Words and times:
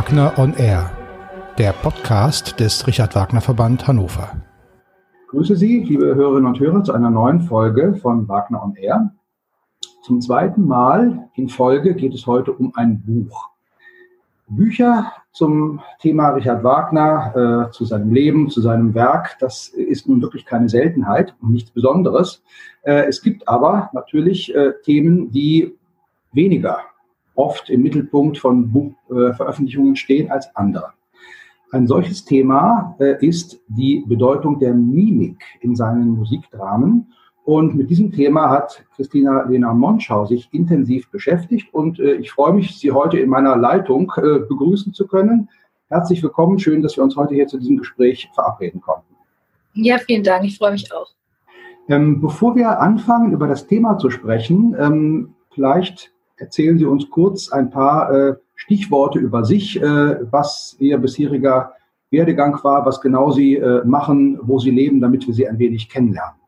Wagner 0.00 0.32
on 0.38 0.54
Air, 0.54 0.90
der 1.58 1.72
Podcast 1.72 2.58
des 2.58 2.86
Richard 2.86 3.14
Wagner 3.14 3.42
Verband 3.42 3.86
Hannover. 3.86 4.40
Grüße 5.28 5.56
Sie, 5.56 5.80
liebe 5.80 6.14
Hörerinnen 6.14 6.46
und 6.46 6.58
Hörer, 6.58 6.82
zu 6.82 6.94
einer 6.94 7.10
neuen 7.10 7.42
Folge 7.42 7.94
von 7.96 8.26
Wagner 8.26 8.64
on 8.64 8.74
Air. 8.76 9.10
Zum 10.02 10.22
zweiten 10.22 10.66
Mal 10.66 11.28
in 11.34 11.50
Folge 11.50 11.94
geht 11.94 12.14
es 12.14 12.26
heute 12.26 12.52
um 12.52 12.72
ein 12.76 13.02
Buch. 13.02 13.50
Bücher 14.48 15.12
zum 15.32 15.82
Thema 16.00 16.30
Richard 16.30 16.64
Wagner, 16.64 17.68
äh, 17.68 17.70
zu 17.70 17.84
seinem 17.84 18.10
Leben, 18.10 18.48
zu 18.48 18.62
seinem 18.62 18.94
Werk, 18.94 19.36
das 19.38 19.68
ist 19.68 20.08
nun 20.08 20.22
wirklich 20.22 20.46
keine 20.46 20.70
Seltenheit 20.70 21.34
und 21.42 21.52
nichts 21.52 21.72
Besonderes. 21.72 22.42
Äh, 22.84 23.04
es 23.06 23.20
gibt 23.20 23.46
aber 23.46 23.90
natürlich 23.92 24.54
äh, 24.54 24.72
Themen, 24.82 25.30
die 25.30 25.76
weniger 26.32 26.78
oft 27.34 27.70
im 27.70 27.82
Mittelpunkt 27.82 28.38
von 28.38 28.70
Buchveröffentlichungen 28.70 29.96
stehen 29.96 30.30
als 30.30 30.54
andere. 30.56 30.92
Ein 31.72 31.86
solches 31.86 32.24
Thema 32.24 32.96
äh, 32.98 33.24
ist 33.24 33.60
die 33.68 34.04
Bedeutung 34.06 34.58
der 34.58 34.74
Mimik 34.74 35.44
in 35.60 35.76
seinen 35.76 36.08
Musikdramen. 36.10 37.12
Und 37.44 37.76
mit 37.76 37.90
diesem 37.90 38.10
Thema 38.10 38.50
hat 38.50 38.84
Christina 38.96 39.44
Lena 39.48 39.72
Monschau 39.72 40.26
sich 40.26 40.48
intensiv 40.52 41.10
beschäftigt. 41.10 41.72
Und 41.72 42.00
äh, 42.00 42.14
ich 42.14 42.32
freue 42.32 42.54
mich, 42.54 42.76
Sie 42.76 42.90
heute 42.90 43.18
in 43.18 43.30
meiner 43.30 43.56
Leitung 43.56 44.12
äh, 44.16 44.40
begrüßen 44.40 44.92
zu 44.92 45.06
können. 45.06 45.48
Herzlich 45.88 46.22
willkommen. 46.22 46.58
Schön, 46.58 46.82
dass 46.82 46.96
wir 46.96 47.04
uns 47.04 47.16
heute 47.16 47.34
hier 47.34 47.46
zu 47.46 47.58
diesem 47.58 47.78
Gespräch 47.78 48.28
verabreden 48.34 48.80
konnten. 48.80 49.14
Ja, 49.74 49.98
vielen 49.98 50.24
Dank. 50.24 50.44
Ich 50.44 50.58
freue 50.58 50.72
mich 50.72 50.92
auch. 50.92 51.08
Ähm, 51.88 52.20
bevor 52.20 52.56
wir 52.56 52.80
anfangen, 52.80 53.32
über 53.32 53.46
das 53.46 53.66
Thema 53.66 53.98
zu 53.98 54.10
sprechen, 54.10 54.76
ähm, 54.78 55.34
vielleicht 55.52 56.12
erzählen 56.40 56.78
Sie 56.78 56.84
uns 56.84 57.08
kurz 57.10 57.50
ein 57.50 57.70
paar 57.70 58.12
äh, 58.12 58.34
Stichworte 58.56 59.18
über 59.18 59.44
sich, 59.44 59.80
äh, 59.80 60.16
was 60.30 60.76
Ihr 60.78 60.98
bisheriger 60.98 61.74
Werdegang 62.10 62.58
war, 62.64 62.84
was 62.84 63.00
genau 63.00 63.30
Sie 63.30 63.54
äh, 63.54 63.84
machen, 63.84 64.38
wo 64.42 64.58
Sie 64.58 64.70
leben, 64.70 65.00
damit 65.00 65.26
wir 65.26 65.34
Sie 65.34 65.48
ein 65.48 65.58
wenig 65.58 65.88
kennenlernen. 65.88 66.40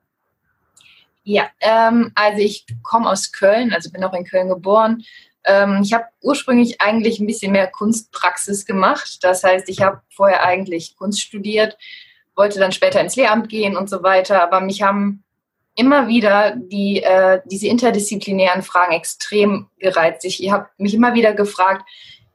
Ja, 1.25 1.45
ähm, 1.61 2.11
also 2.15 2.39
ich 2.39 2.67
komme 2.83 3.09
aus 3.09 3.31
Köln, 3.31 3.73
also 3.73 3.91
bin 3.91 4.03
auch 4.03 4.13
in 4.13 4.25
Köln 4.25 4.49
geboren. 4.49 5.05
Ähm, 5.45 5.81
ich 5.83 5.93
habe 5.93 6.05
ursprünglich 6.21 6.81
eigentlich 6.81 7.21
ein 7.21 7.27
bisschen 7.27 7.53
mehr 7.53 7.69
Kunstpraxis 7.69 8.67
gemacht. 8.67 9.19
Das 9.23 9.45
heißt, 9.45 9.69
ich 9.69 9.83
habe 9.83 10.01
vorher 10.11 10.45
eigentlich 10.45 10.97
Kunst 10.97 11.21
studiert, 11.21 11.79
wollte 12.35 12.59
dann 12.59 12.73
später 12.73 13.01
ins 13.01 13.17
Lehramt 13.17 13.49
gehen 13.49 13.77
und 13.77 13.89
so 13.89 14.03
weiter. 14.03 14.43
Aber 14.43 14.61
mich 14.61 14.83
haben 14.83 15.23
immer 15.75 16.09
wieder 16.09 16.55
die, 16.57 17.03
äh, 17.03 17.41
diese 17.47 17.69
interdisziplinären 17.69 18.63
Fragen 18.63 18.93
extrem 18.93 19.69
gereizt. 19.79 20.25
Ich 20.25 20.51
habe 20.51 20.69
mich 20.77 20.95
immer 20.95 21.15
wieder 21.15 21.33
gefragt, 21.33 21.89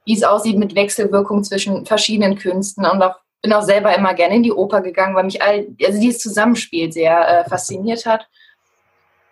wie 0.05 0.15
es 0.15 0.23
aussieht 0.23 0.57
mit 0.57 0.75
Wechselwirkung 0.75 1.43
zwischen 1.43 1.85
verschiedenen 1.85 2.37
Künsten 2.37 2.85
und 2.85 3.01
auch, 3.01 3.17
bin 3.41 3.53
auch 3.53 3.61
selber 3.61 3.95
immer 3.95 4.13
gerne 4.13 4.37
in 4.37 4.43
die 4.43 4.53
Oper 4.53 4.81
gegangen, 4.81 5.15
weil 5.15 5.25
mich 5.25 5.41
all, 5.41 5.67
also 5.85 5.99
dieses 5.99 6.19
Zusammenspiel 6.19 6.91
sehr 6.91 7.27
äh, 7.27 7.49
fasziniert 7.49 8.05
hat. 8.05 8.27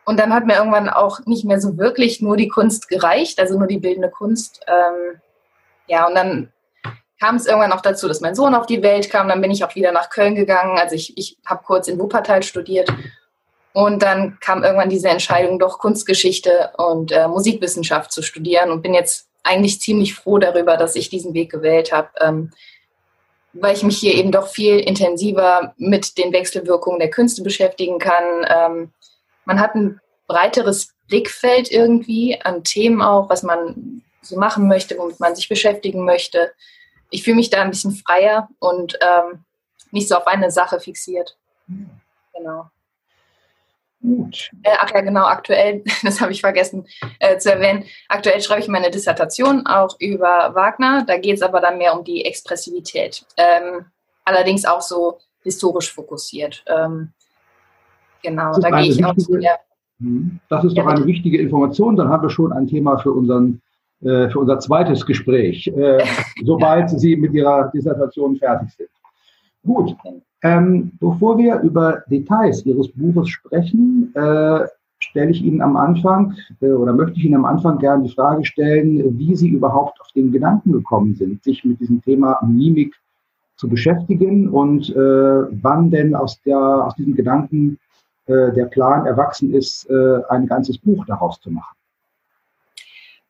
Und 0.06 0.20
dann 0.20 0.34
hat 0.34 0.46
mir 0.46 0.58
irgendwann 0.58 0.90
auch 0.90 1.26
nicht 1.26 1.46
mehr 1.46 1.60
so 1.60 1.78
wirklich 1.78 2.22
nur 2.22 2.38
die 2.38 2.48
Kunst 2.48 2.88
gereicht, 2.90 3.40
also 3.40 3.58
nur 3.58 3.68
die 3.68 3.80
bildende 3.80 4.12
Kunst. 4.12 4.64
Ähm, 4.68 5.20
ja, 5.88 6.06
und 6.08 6.14
dann 6.14 6.52
kam 7.20 7.38
es 7.38 7.48
irgendwann 7.48 7.72
auch 7.72 7.82
dazu, 7.82 8.08
dass 8.08 8.22
mein 8.22 8.36
Sohn 8.36 8.54
auf 8.54 8.68
die 8.68 8.84
Welt 8.84 9.10
kam. 9.10 9.30
Dann 9.30 9.42
bin 9.42 9.50
ich 9.50 9.64
auch 9.64 9.74
wieder 9.74 9.92
nach 9.92 10.12
Köln 10.12 10.36
gegangen. 10.36 10.78
Also 10.78 10.94
ich, 10.94 11.18
ich 11.18 11.38
habe 11.44 11.64
kurz 11.64 11.88
in 11.88 11.98
Wuppertal 11.98 12.44
studiert 12.44 12.94
und 13.76 14.04
dann 14.04 14.40
kam 14.40 14.64
irgendwann 14.64 14.90
diese 14.90 15.10
Entscheidung, 15.10 15.60
doch 15.60 15.80
Kunstgeschichte 15.80 16.72
und 16.78 17.12
äh, 17.12 17.28
Musikwissenschaft 17.28 18.10
zu 18.10 18.22
studieren 18.22 18.72
und 18.72 18.82
bin 18.82 18.94
jetzt 18.94 19.28
eigentlich 19.44 19.82
ziemlich 19.82 20.16
froh 20.16 20.38
darüber, 20.38 20.78
dass 20.78 20.96
ich 20.96 21.10
diesen 21.10 21.34
Weg 21.34 21.52
gewählt 21.52 21.92
habe, 21.92 22.08
ähm, 22.22 22.54
weil 23.52 23.76
ich 23.76 23.84
mich 23.84 23.98
hier 23.98 24.16
eben 24.16 24.32
doch 24.32 24.48
viel 24.48 24.80
intensiver 24.80 25.74
mit 25.76 26.18
den 26.18 26.32
Wechselwirkungen 26.32 27.00
der 27.00 27.10
Künste 27.10 27.44
beschäftigen 27.44 28.00
kann. 28.00 28.24
Ähm, 28.48 28.94
man 29.44 29.60
hat 29.60 29.76
ein 29.76 30.00
breiteres 30.26 30.94
Blickfeld 31.10 31.70
irgendwie 31.70 32.40
an 32.42 32.64
Themen 32.64 33.02
auch, 33.02 33.30
was 33.30 33.44
man 33.44 34.04
so 34.22 34.38
machen 34.38 34.70
möchte, 34.70 34.98
womit 34.98 35.20
man 35.20 35.36
sich 35.36 35.50
beschäftigen 35.50 36.06
möchte. 36.06 36.54
Ich 37.10 37.24
fühle 37.24 37.36
mich 37.36 37.50
da 37.50 37.62
ein 37.62 37.72
bisschen 37.72 37.92
freier 37.92 38.48
und 38.60 38.98
ähm, 39.02 39.44
nicht 39.92 40.08
so 40.08 40.16
auf 40.16 40.28
eine 40.28 40.50
Sache 40.50 40.80
fixiert. 40.80 41.36
Genau. 42.34 42.70
Gut. 44.06 44.52
Äh, 44.64 44.76
ach 44.80 44.92
ja, 44.94 45.02
genau, 45.02 45.26
aktuell, 45.26 45.84
das 46.04 46.22
habe 46.22 46.32
ich 46.32 46.42
vergessen 46.42 46.86
äh, 47.20 47.38
zu 47.38 47.52
erwähnen, 47.52 47.86
aktuell 48.08 48.40
schreibe 48.42 48.62
ich 48.62 48.68
meine 48.68 48.92
Dissertation 48.92 49.66
auch 49.66 49.96
über 50.00 50.52
Wagner. 50.54 51.04
Da 51.06 51.18
geht 51.18 51.36
es 51.36 51.42
aber 51.42 51.60
dann 51.60 51.78
mehr 51.78 51.98
um 51.98 52.04
die 52.04 52.24
Expressivität. 52.24 53.26
Ähm, 53.38 53.86
allerdings 54.24 54.66
auch 54.66 54.82
so 54.82 55.18
historisch 55.42 55.92
fokussiert. 55.92 56.64
Ähm, 56.68 57.10
genau, 58.22 58.58
da 58.60 58.70
gehe 58.82 58.92
ich 58.92 59.04
auch 59.04 59.16
zu 59.16 59.38
der. 59.38 59.60
Hm, 60.00 60.40
das 60.50 60.66
ist 60.66 60.76
ja, 60.76 60.84
doch 60.84 60.92
eine 60.92 61.06
wichtige 61.06 61.40
Information. 61.40 61.96
Dann 61.96 62.10
haben 62.10 62.24
wir 62.24 62.30
schon 62.30 62.52
ein 62.52 62.68
Thema 62.68 62.98
für, 62.98 63.12
unseren, 63.12 63.62
äh, 64.02 64.30
für 64.30 64.40
unser 64.40 64.60
zweites 64.60 65.06
Gespräch, 65.06 65.68
äh, 65.68 66.04
sobald 66.44 66.90
Sie 66.90 67.16
mit 67.16 67.34
Ihrer 67.34 67.72
Dissertation 67.74 68.36
fertig 68.36 68.70
sind. 68.76 68.90
Gut. 69.64 69.96
Ähm, 70.46 70.92
bevor 71.00 71.40
wir 71.40 71.60
über 71.62 72.04
Details 72.06 72.64
Ihres 72.68 72.90
Buches 72.92 73.30
sprechen, 73.30 74.14
äh, 74.14 74.60
stelle 75.00 75.32
ich 75.32 75.42
Ihnen 75.44 75.60
am 75.60 75.76
Anfang 75.76 76.36
äh, 76.62 76.70
oder 76.70 76.94
möchte 76.94 77.18
ich 77.18 77.26
Ihnen 77.26 77.38
am 77.38 77.46
Anfang 77.46 77.80
gerne 77.80 78.04
die 78.04 78.14
Frage 78.14 78.46
stellen, 78.46 79.18
wie 79.18 79.36
Sie 79.36 79.50
überhaupt 79.50 80.00
auf 80.00 80.12
den 80.12 80.32
Gedanken 80.32 80.72
gekommen 80.72 81.16
sind, 81.16 81.44
sich 81.44 81.66
mit 81.66 81.80
diesem 81.80 82.00
Thema 82.00 82.38
Mimik 82.48 82.94
zu 83.56 83.68
beschäftigen 83.68 84.48
und 84.50 84.96
äh, 84.96 85.64
wann 85.64 85.90
denn 85.90 86.14
aus, 86.14 86.40
der, 86.44 86.60
aus 86.60 86.94
diesem 86.94 87.16
Gedanken 87.16 87.80
äh, 88.28 88.54
der 88.54 88.66
Plan 88.66 89.08
erwachsen 89.08 89.52
ist, 89.52 89.90
äh, 89.90 90.20
ein 90.30 90.46
ganzes 90.46 90.78
Buch 90.78 91.04
daraus 91.08 91.40
zu 91.40 91.50
machen. 91.50 91.76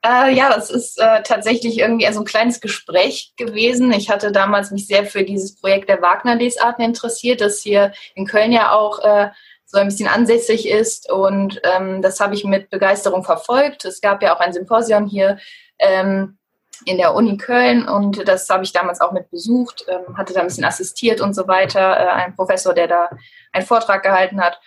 Äh, 0.06 0.34
ja, 0.34 0.50
das 0.54 0.70
ist 0.70 1.00
äh, 1.00 1.24
tatsächlich 1.24 1.80
irgendwie 1.80 2.12
so 2.12 2.20
ein 2.20 2.26
kleines 2.26 2.62
Gespräch 2.62 3.34
gewesen. 3.38 3.92
Ich 3.92 4.10
hatte 4.10 4.32
damals 4.32 4.70
mich 4.70 4.86
sehr 4.86 5.06
für 5.06 5.24
dieses 5.24 5.56
Projekt 5.56 5.90
der 5.90 6.02
Wagner-Lesarten 6.02 6.84
interessiert, 6.86 7.42
das 7.42 7.62
hier 7.62 7.92
in 8.14 8.28
Köln 8.28 8.52
ja 8.52 8.72
auch 8.72 9.00
äh, 9.00 9.30
so 9.66 9.80
ein 9.80 9.88
bisschen 9.88 10.08
ansässig 10.08 10.70
ist. 10.70 11.12
Und 11.12 11.60
ähm, 11.64 12.04
das 12.04 12.20
habe 12.20 12.36
ich 12.36 12.44
mit 12.44 12.70
Begeisterung 12.70 13.24
verfolgt. 13.24 13.86
Es 13.86 14.00
gab 14.00 14.22
ja 14.22 14.36
auch 14.36 14.40
ein 14.42 14.54
Symposium 14.54 15.08
hier 15.08 15.40
ähm, 15.80 16.38
in 16.86 16.98
der 16.98 17.16
Uni 17.16 17.38
Köln 17.38 17.88
und 17.88 18.28
das 18.28 18.48
habe 18.50 18.64
ich 18.64 18.74
damals 18.74 19.02
auch 19.02 19.12
mit 19.12 19.32
besucht, 19.32 19.86
ähm, 19.88 20.18
hatte 20.18 20.34
da 20.34 20.42
ein 20.42 20.48
bisschen 20.48 20.66
assistiert 20.66 21.20
und 21.20 21.34
so 21.34 21.48
weiter. 21.48 22.00
Äh, 22.00 22.10
ein 22.10 22.36
Professor, 22.36 22.76
der 22.76 22.88
da 22.88 23.10
einen 23.54 23.66
Vortrag 23.66 24.04
gehalten 24.04 24.40
hat. 24.40 24.60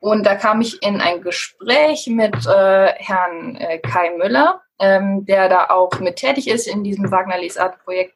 Und 0.00 0.24
da 0.24 0.34
kam 0.34 0.62
ich 0.62 0.82
in 0.82 1.00
ein 1.00 1.20
Gespräch 1.20 2.06
mit 2.06 2.34
äh, 2.46 2.92
Herrn 2.94 3.56
äh, 3.56 3.78
Kai 3.78 4.10
Müller, 4.16 4.62
ähm, 4.78 5.26
der 5.26 5.48
da 5.50 5.66
auch 5.68 6.00
mit 6.00 6.16
tätig 6.16 6.48
ist 6.48 6.66
in 6.66 6.82
diesem 6.82 7.10
Wagner 7.10 7.38
Lesart-Projekt. 7.38 8.14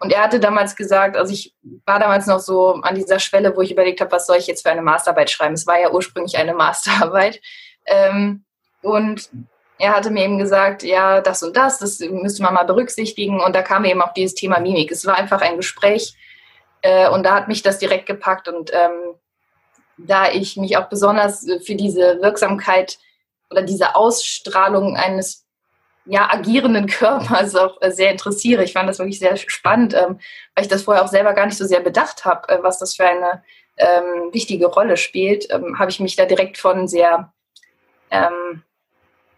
Und 0.00 0.12
er 0.12 0.22
hatte 0.22 0.38
damals 0.38 0.76
gesagt, 0.76 1.16
also 1.16 1.32
ich 1.32 1.54
war 1.86 1.98
damals 1.98 2.26
noch 2.26 2.40
so 2.40 2.74
an 2.82 2.94
dieser 2.94 3.18
Schwelle, 3.18 3.56
wo 3.56 3.62
ich 3.62 3.72
überlegt 3.72 4.02
habe, 4.02 4.12
was 4.12 4.26
soll 4.26 4.36
ich 4.36 4.46
jetzt 4.46 4.62
für 4.62 4.70
eine 4.70 4.82
Masterarbeit 4.82 5.30
schreiben. 5.30 5.54
Es 5.54 5.66
war 5.66 5.80
ja 5.80 5.90
ursprünglich 5.90 6.36
eine 6.36 6.52
Masterarbeit. 6.54 7.40
Ähm, 7.86 8.44
und 8.82 9.30
er 9.78 9.96
hatte 9.96 10.10
mir 10.10 10.24
eben 10.24 10.38
gesagt, 10.38 10.82
ja, 10.82 11.22
das 11.22 11.42
und 11.42 11.56
das, 11.56 11.78
das 11.78 12.00
müsste 12.00 12.42
man 12.42 12.52
mal 12.52 12.64
berücksichtigen. 12.64 13.40
Und 13.40 13.56
da 13.56 13.62
kam 13.62 13.86
eben 13.86 14.02
auch 14.02 14.12
dieses 14.12 14.34
Thema 14.34 14.60
Mimik. 14.60 14.90
Es 14.90 15.06
war 15.06 15.16
einfach 15.16 15.40
ein 15.40 15.56
Gespräch 15.56 16.14
äh, 16.82 17.08
und 17.08 17.24
da 17.24 17.34
hat 17.34 17.48
mich 17.48 17.62
das 17.62 17.78
direkt 17.78 18.04
gepackt. 18.04 18.46
Und 18.46 18.72
ähm, 18.74 19.14
da 19.98 20.30
ich 20.30 20.56
mich 20.56 20.76
auch 20.76 20.88
besonders 20.88 21.46
für 21.64 21.74
diese 21.74 22.20
Wirksamkeit 22.20 22.98
oder 23.50 23.62
diese 23.62 23.94
Ausstrahlung 23.94 24.96
eines 24.96 25.44
ja, 26.06 26.28
agierenden 26.30 26.86
Körpers 26.88 27.54
auch 27.54 27.80
äh, 27.80 27.90
sehr 27.90 28.10
interessiere. 28.10 28.64
Ich 28.64 28.72
fand 28.72 28.88
das 28.88 28.98
wirklich 28.98 29.18
sehr 29.18 29.36
spannend, 29.36 29.94
ähm, 29.94 30.18
weil 30.54 30.64
ich 30.64 30.68
das 30.68 30.82
vorher 30.82 31.02
auch 31.02 31.08
selber 31.08 31.32
gar 31.32 31.46
nicht 31.46 31.58
so 31.58 31.64
sehr 31.64 31.80
bedacht 31.80 32.24
habe, 32.24 32.48
äh, 32.48 32.62
was 32.62 32.78
das 32.78 32.94
für 32.94 33.06
eine 33.06 33.42
ähm, 33.76 34.32
wichtige 34.32 34.66
Rolle 34.66 34.96
spielt. 34.96 35.50
Ähm, 35.50 35.78
habe 35.78 35.90
ich 35.90 36.00
mich 36.00 36.16
da 36.16 36.26
direkt 36.26 36.58
von 36.58 36.86
sehr 36.88 37.32
ähm, 38.10 38.62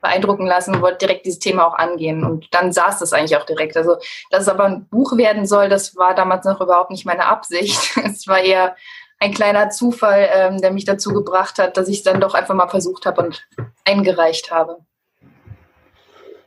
beeindrucken 0.01 0.47
lassen 0.47 0.75
und 0.75 0.83
wollte 0.83 1.07
direkt 1.07 1.27
dieses 1.27 1.39
Thema 1.39 1.67
auch 1.67 1.75
angehen. 1.75 2.25
Und 2.25 2.53
dann 2.53 2.73
saß 2.73 2.99
das 2.99 3.13
eigentlich 3.13 3.37
auch 3.37 3.47
direkt. 3.47 3.77
Also, 3.77 3.97
dass 4.31 4.43
es 4.43 4.49
aber 4.49 4.65
ein 4.65 4.89
Buch 4.89 5.17
werden 5.17 5.47
soll, 5.47 5.69
das 5.69 5.97
war 5.97 6.15
damals 6.15 6.45
noch 6.45 6.61
überhaupt 6.61 6.91
nicht 6.91 7.07
meine 7.07 7.27
Absicht. 7.27 7.97
es 8.05 8.27
war 8.27 8.41
eher 8.41 8.77
ein 9.19 9.33
kleiner 9.33 9.71
Zufall, 9.71 10.29
ähm, 10.33 10.61
der 10.61 10.73
mich 10.73 10.85
dazu 10.85 11.13
gebracht 11.13 11.59
hat, 11.59 11.77
dass 11.77 11.89
ich 11.89 11.99
es 11.99 12.03
dann 12.03 12.21
doch 12.21 12.35
einfach 12.35 12.55
mal 12.55 12.69
versucht 12.69 13.07
habe 13.07 13.23
und 13.23 13.47
eingereicht 13.85 14.51
habe. 14.51 14.79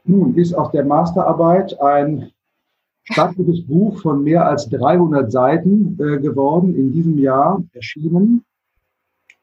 Nun 0.04 0.36
ist 0.36 0.54
aus 0.54 0.72
der 0.72 0.86
Masterarbeit 0.86 1.80
ein 1.82 2.32
stattliches 3.04 3.66
Buch 3.66 4.02
von 4.02 4.24
mehr 4.24 4.46
als 4.46 4.70
300 4.70 5.32
Seiten 5.32 5.98
äh, 6.00 6.20
geworden, 6.20 6.76
in 6.76 6.94
diesem 6.94 7.18
Jahr 7.18 7.64
erschienen. 7.74 8.44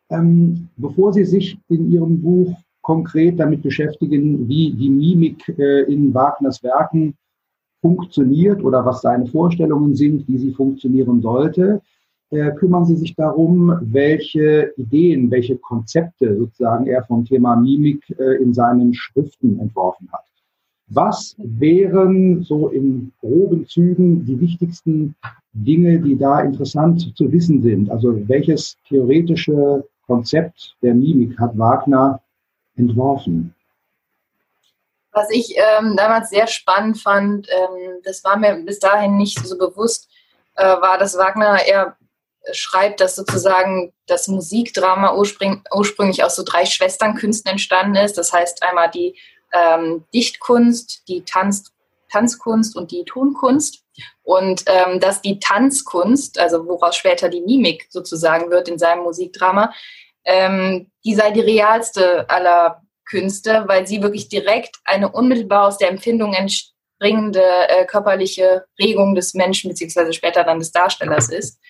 Ähm, 0.09 0.69
bevor 0.77 1.13
Sie 1.13 1.25
sich 1.25 1.59
in 1.69 1.91
Ihrem 1.91 2.23
Buch 2.23 2.57
konkret 2.81 3.41
damit 3.41 3.63
beschäftigen, 3.63 4.49
wie 4.49 4.73
die 4.73 4.89
Mimik 4.89 5.49
äh, 5.59 5.83
in 5.93 6.15
Wagners 6.15 6.63
Werken 6.63 7.17
funktioniert 7.81 8.63
oder 8.63 8.85
was 8.85 9.03
seine 9.03 9.27
Vorstellungen 9.27 9.95
sind, 9.95 10.27
wie 10.29 10.39
sie 10.39 10.53
funktionieren 10.53 11.21
sollte, 11.21 11.81
äh, 12.31 12.51
kümmern 12.53 12.85
Sie 12.85 12.97
sich 12.97 13.15
darum, 13.15 13.79
welche 13.83 14.73
Ideen, 14.77 15.31
welche 15.31 15.57
Konzepte 15.57 16.37
sozusagen 16.37 16.87
er 16.87 17.05
vom 17.05 17.25
Thema 17.25 17.57
Mimik 17.57 18.03
äh, 18.19 18.43
in 18.43 18.53
seinen 18.53 18.95
Schriften 18.95 19.61
entworfen 19.61 20.09
hat. 20.13 20.25
Was 20.89 21.35
wären 21.39 22.43
so 22.45 22.69
in 22.69 23.13
groben 23.21 23.67
Zügen 23.67 24.25
die 24.25 24.41
wichtigsten 24.41 25.17
Dinge, 25.53 25.99
die 25.99 26.17
da 26.17 26.41
interessant 26.41 27.17
zu 27.17 27.33
wissen 27.33 27.63
sind? 27.63 27.91
Also 27.91 28.17
welches 28.29 28.77
theoretische 28.89 29.85
Konzept 30.07 30.77
der 30.83 30.95
Mimik 30.95 31.39
hat 31.39 31.59
Wagner 31.59 32.21
entworfen? 32.77 33.53
Was 35.11 35.31
ich 35.31 35.57
ähm, 35.57 35.97
damals 35.97 36.31
sehr 36.31 36.47
spannend 36.47 37.01
fand, 37.01 37.49
ähm, 37.49 38.01
das 38.05 38.23
war 38.23 38.37
mir 38.37 38.55
bis 38.65 38.79
dahin 38.79 39.17
nicht 39.17 39.45
so 39.45 39.57
bewusst, 39.57 40.09
äh, 40.55 40.63
war, 40.63 40.99
dass 40.99 41.17
Wagner 41.17 41.59
eher 41.67 41.97
schreibt, 42.53 43.01
dass 43.01 43.17
sozusagen 43.17 43.93
das 44.07 44.29
Musikdrama 44.29 45.15
ursprünglich, 45.15 45.63
ursprünglich 45.75 46.25
aus 46.25 46.37
so 46.37 46.43
drei 46.45 46.67
Schwesternkünsten 46.67 47.51
entstanden 47.51 47.97
ist. 47.97 48.19
Das 48.19 48.33
heißt 48.33 48.63
einmal 48.63 48.91
die 48.91 49.19
ähm, 49.53 50.05
Dichtkunst, 50.15 51.03
die 51.09 51.23
Tanz, 51.25 51.73
Tanzkunst 52.11 52.77
und 52.77 52.91
die 52.91 53.05
Tonkunst. 53.05 53.83
Und 54.23 54.65
ähm, 54.67 55.01
dass 55.01 55.23
die 55.23 55.39
Tanzkunst, 55.41 56.39
also 56.39 56.67
woraus 56.67 56.97
später 56.97 57.29
die 57.29 57.41
Mimik 57.41 57.87
sozusagen 57.91 58.51
wird 58.51 58.69
in 58.69 58.79
seinem 58.79 59.03
Musikdrama, 59.03 59.73
ähm, 60.25 60.91
die 61.05 61.15
sei 61.15 61.31
die 61.31 61.41
realste 61.41 62.29
aller 62.29 62.83
Künste, 63.09 63.65
weil 63.67 63.87
sie 63.87 64.03
wirklich 64.03 64.29
direkt 64.29 64.77
eine 64.85 65.11
unmittelbar 65.11 65.69
aus 65.69 65.79
der 65.79 65.91
Empfindung 65.91 66.35
entspringende 66.35 67.43
äh, 67.69 67.87
körperliche 67.87 68.65
Regung 68.79 69.15
des 69.15 69.33
Menschen 69.35 69.71
beziehungsweise 69.71 70.13
später 70.13 70.45
dann 70.45 70.59
des 70.59 70.73
Darstellers 70.73 71.31
ist. 71.31 71.61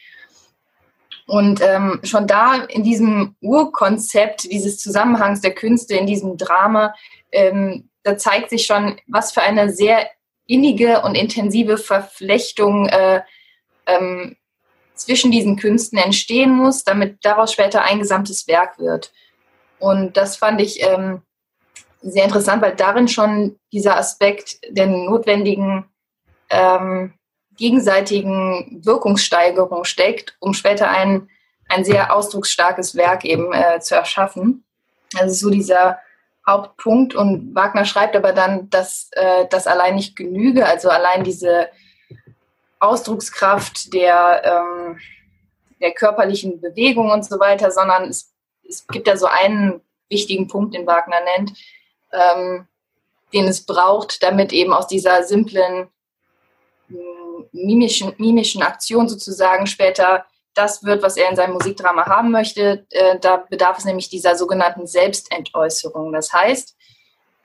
Und 1.27 1.61
ähm, 1.61 2.01
schon 2.05 2.27
da 2.27 2.55
in 2.55 2.85
diesem 2.85 3.35
Urkonzept 3.41 4.45
dieses 4.45 4.79
Zusammenhangs 4.79 5.41
der 5.41 5.55
Künste, 5.55 5.97
in 5.97 6.07
diesem 6.07 6.37
Drama, 6.37 6.95
ähm, 7.33 7.91
da 8.05 8.17
zeigt 8.17 8.51
sich 8.51 8.67
schon, 8.67 9.01
was 9.09 9.33
für 9.33 9.43
eine 9.43 9.73
sehr 9.73 10.09
innige 10.47 11.03
und 11.03 11.17
intensive 11.17 11.77
Verflechtung 11.79 12.89
äh, 12.89 13.23
ähm, 13.87 14.37
zwischen 14.95 15.31
diesen 15.31 15.57
Künsten 15.57 15.99
entstehen 15.99 16.51
muss, 16.51 16.85
damit 16.85 17.19
daraus 17.25 17.53
später 17.53 17.83
ein 17.83 17.99
gesamtes 17.99 18.47
Werk 18.47 18.79
wird. 18.79 19.13
Und 19.79 20.17
das 20.17 20.37
fand 20.37 20.61
ich 20.61 20.83
ähm, 20.83 21.23
sehr 22.01 22.25
interessant, 22.25 22.63
weil 22.63 22.77
darin 22.77 23.09
schon 23.09 23.59
dieser 23.73 23.97
Aspekt 23.97 24.59
der 24.69 24.87
notwendigen 24.87 25.87
ähm, 26.49 27.13
gegenseitigen 27.57 28.81
Wirkungssteigerung 28.85 29.85
steckt, 29.85 30.37
um 30.41 30.55
später 30.55 30.89
ein, 30.89 31.29
ein 31.69 31.85
sehr 31.85 32.15
ausdrucksstarkes 32.15 32.95
Werk 32.97 33.25
eben 33.25 33.53
äh, 33.53 33.81
zu 33.81 33.95
erschaffen. 33.95 34.65
Also 35.15 35.47
so 35.47 35.51
dieser 35.51 35.99
Hauptpunkt 36.47 37.15
und 37.15 37.55
Wagner 37.55 37.85
schreibt 37.85 38.15
aber 38.15 38.33
dann, 38.33 38.71
dass 38.71 39.09
äh, 39.13 39.47
das 39.51 39.67
allein 39.67 39.97
nicht 39.97 40.17
genüge, 40.17 40.67
also 40.67 40.89
allein 40.89 41.25
diese 41.25 41.69
Ausdruckskraft 42.79 43.93
der, 43.93 44.43
ähm, 44.45 44.99
der 45.81 45.93
körperlichen 45.93 46.61
Bewegung 46.61 47.11
und 47.11 47.25
so 47.25 47.41
weiter, 47.41 47.71
sondern 47.71 48.05
es, 48.05 48.33
es 48.69 48.87
gibt 48.87 49.09
ja 49.09 49.17
so 49.17 49.27
einen 49.27 49.81
wichtigen 50.09 50.47
Punkt, 50.47 50.75
den 50.75 50.87
Wagner 50.87 51.19
nennt, 51.37 51.53
ähm, 52.13 52.67
den 53.33 53.47
es 53.49 53.65
braucht, 53.67 54.23
damit 54.23 54.53
eben 54.53 54.73
aus 54.73 54.87
dieser 54.87 55.25
simplen 55.25 55.89
mimischen, 57.65 58.13
mimischen 58.19 58.63
Aktion 58.63 59.09
sozusagen 59.09 59.67
später 59.67 60.25
das 60.55 60.85
wird, 60.85 61.03
was 61.03 61.17
er 61.17 61.29
in 61.29 61.37
seinem 61.37 61.53
Musikdrama 61.53 62.07
haben 62.07 62.31
möchte. 62.31 62.87
Äh, 62.91 63.19
da 63.21 63.37
bedarf 63.37 63.79
es 63.79 63.85
nämlich 63.85 64.09
dieser 64.09 64.37
sogenannten 64.37 64.87
Selbstentäußerung. 64.87 66.13
Das 66.13 66.33
heißt, 66.33 66.77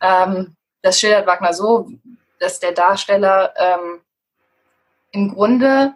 ähm, 0.02 0.56
das 0.82 1.00
schildert 1.00 1.28
Wagner 1.28 1.54
so, 1.54 1.90
dass 2.40 2.60
der 2.60 2.72
Darsteller 2.72 3.54
ähm, 3.58 4.02
im 5.12 5.34
Grunde 5.34 5.94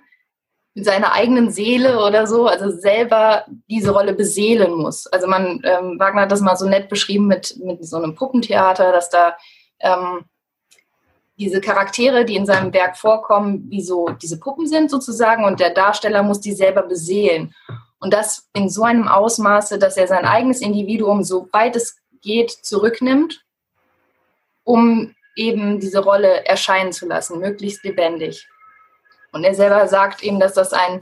mit 0.76 0.84
seiner 0.84 1.14
eigenen 1.14 1.52
Seele 1.52 2.04
oder 2.04 2.28
so, 2.28 2.48
also 2.48 2.70
selber 2.70 3.46
diese 3.70 3.92
Rolle 3.92 4.14
beseelen 4.14 4.74
muss. 4.74 5.08
Also 5.08 5.26
man, 5.26 5.62
ähm, 5.64 5.98
Wagner 5.98 6.24
hat 6.24 6.32
das 6.32 6.42
mal 6.42 6.58
so 6.58 6.68
nett 6.68 6.90
beschrieben 6.90 7.28
mit, 7.28 7.58
mit 7.64 7.84
so 7.86 7.96
einem 7.96 8.14
Puppentheater, 8.14 8.92
dass 8.92 9.10
da 9.10 9.38
ähm, 9.80 10.26
diese 11.38 11.60
Charaktere, 11.60 12.26
die 12.26 12.36
in 12.36 12.46
seinem 12.46 12.74
Werk 12.74 12.98
vorkommen, 12.98 13.70
wie 13.70 13.82
so 13.82 14.10
diese 14.10 14.40
Puppen 14.40 14.68
sind 14.68 14.90
sozusagen 14.90 15.44
und 15.44 15.60
der 15.60 15.72
Darsteller 15.72 16.24
muss 16.24 16.40
die 16.40 16.54
selber 16.54 16.84
beseelen. 16.84 17.54
Und 18.00 18.14
das 18.14 18.48
in 18.54 18.70
so 18.70 18.84
einem 18.84 19.08
Ausmaße, 19.08 19.78
dass 19.78 19.98
er 19.98 20.08
sein 20.08 20.26
eigenes 20.26 20.62
Individuum, 20.62 21.24
so 21.24 21.50
weit 21.52 21.76
es 21.76 21.98
geht, 22.22 22.52
zurücknimmt, 22.52 23.44
um 24.64 25.14
eben 25.36 25.80
diese 25.80 26.00
Rolle 26.00 26.46
erscheinen 26.46 26.94
zu 26.94 27.06
lassen, 27.06 27.40
möglichst 27.40 27.84
lebendig. 27.84 28.48
Und 29.32 29.44
er 29.44 29.54
selber 29.54 29.88
sagt 29.88 30.24
eben, 30.24 30.40
dass 30.40 30.54
das 30.54 30.72
ein 30.72 31.02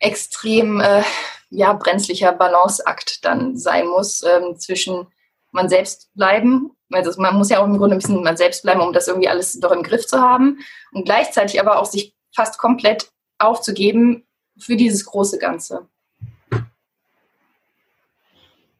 extrem 0.00 0.80
äh, 0.80 1.02
ja, 1.50 1.72
brenzlicher 1.74 2.32
Balanceakt 2.32 3.24
dann 3.24 3.56
sein 3.56 3.86
muss 3.86 4.22
ähm, 4.22 4.58
zwischen 4.58 5.06
man 5.52 5.68
selbst 5.68 6.10
bleiben 6.14 6.75
also 6.90 7.20
man 7.20 7.36
muss 7.36 7.50
ja 7.50 7.60
auch 7.60 7.66
im 7.66 7.76
Grunde 7.78 7.96
ein 7.96 7.98
bisschen 7.98 8.22
man 8.22 8.36
selbst 8.36 8.62
bleiben, 8.62 8.80
um 8.80 8.92
das 8.92 9.08
irgendwie 9.08 9.28
alles 9.28 9.58
doch 9.60 9.72
im 9.72 9.82
Griff 9.82 10.06
zu 10.06 10.20
haben 10.20 10.58
und 10.92 11.04
gleichzeitig 11.04 11.60
aber 11.60 11.78
auch 11.78 11.86
sich 11.86 12.14
fast 12.34 12.58
komplett 12.58 13.10
aufzugeben 13.38 14.24
für 14.58 14.76
dieses 14.76 15.04
große 15.04 15.38
Ganze. 15.38 15.86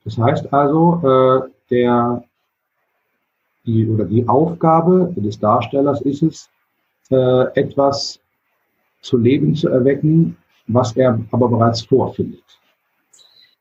Das 0.04 0.16
heißt 0.16 0.52
also, 0.52 1.00
äh, 1.02 1.50
der, 1.70 2.22
die, 3.64 3.88
oder 3.88 4.04
die 4.04 4.26
Aufgabe 4.28 5.12
des 5.16 5.38
Darstellers 5.40 6.00
ist 6.02 6.22
es, 6.22 6.48
äh, 7.10 7.60
etwas 7.60 8.20
zu 9.00 9.18
Leben 9.18 9.54
zu 9.54 9.68
erwecken, 9.68 10.36
was 10.68 10.96
er 10.96 11.18
aber 11.32 11.48
bereits 11.48 11.82
vorfindet. 11.82 12.42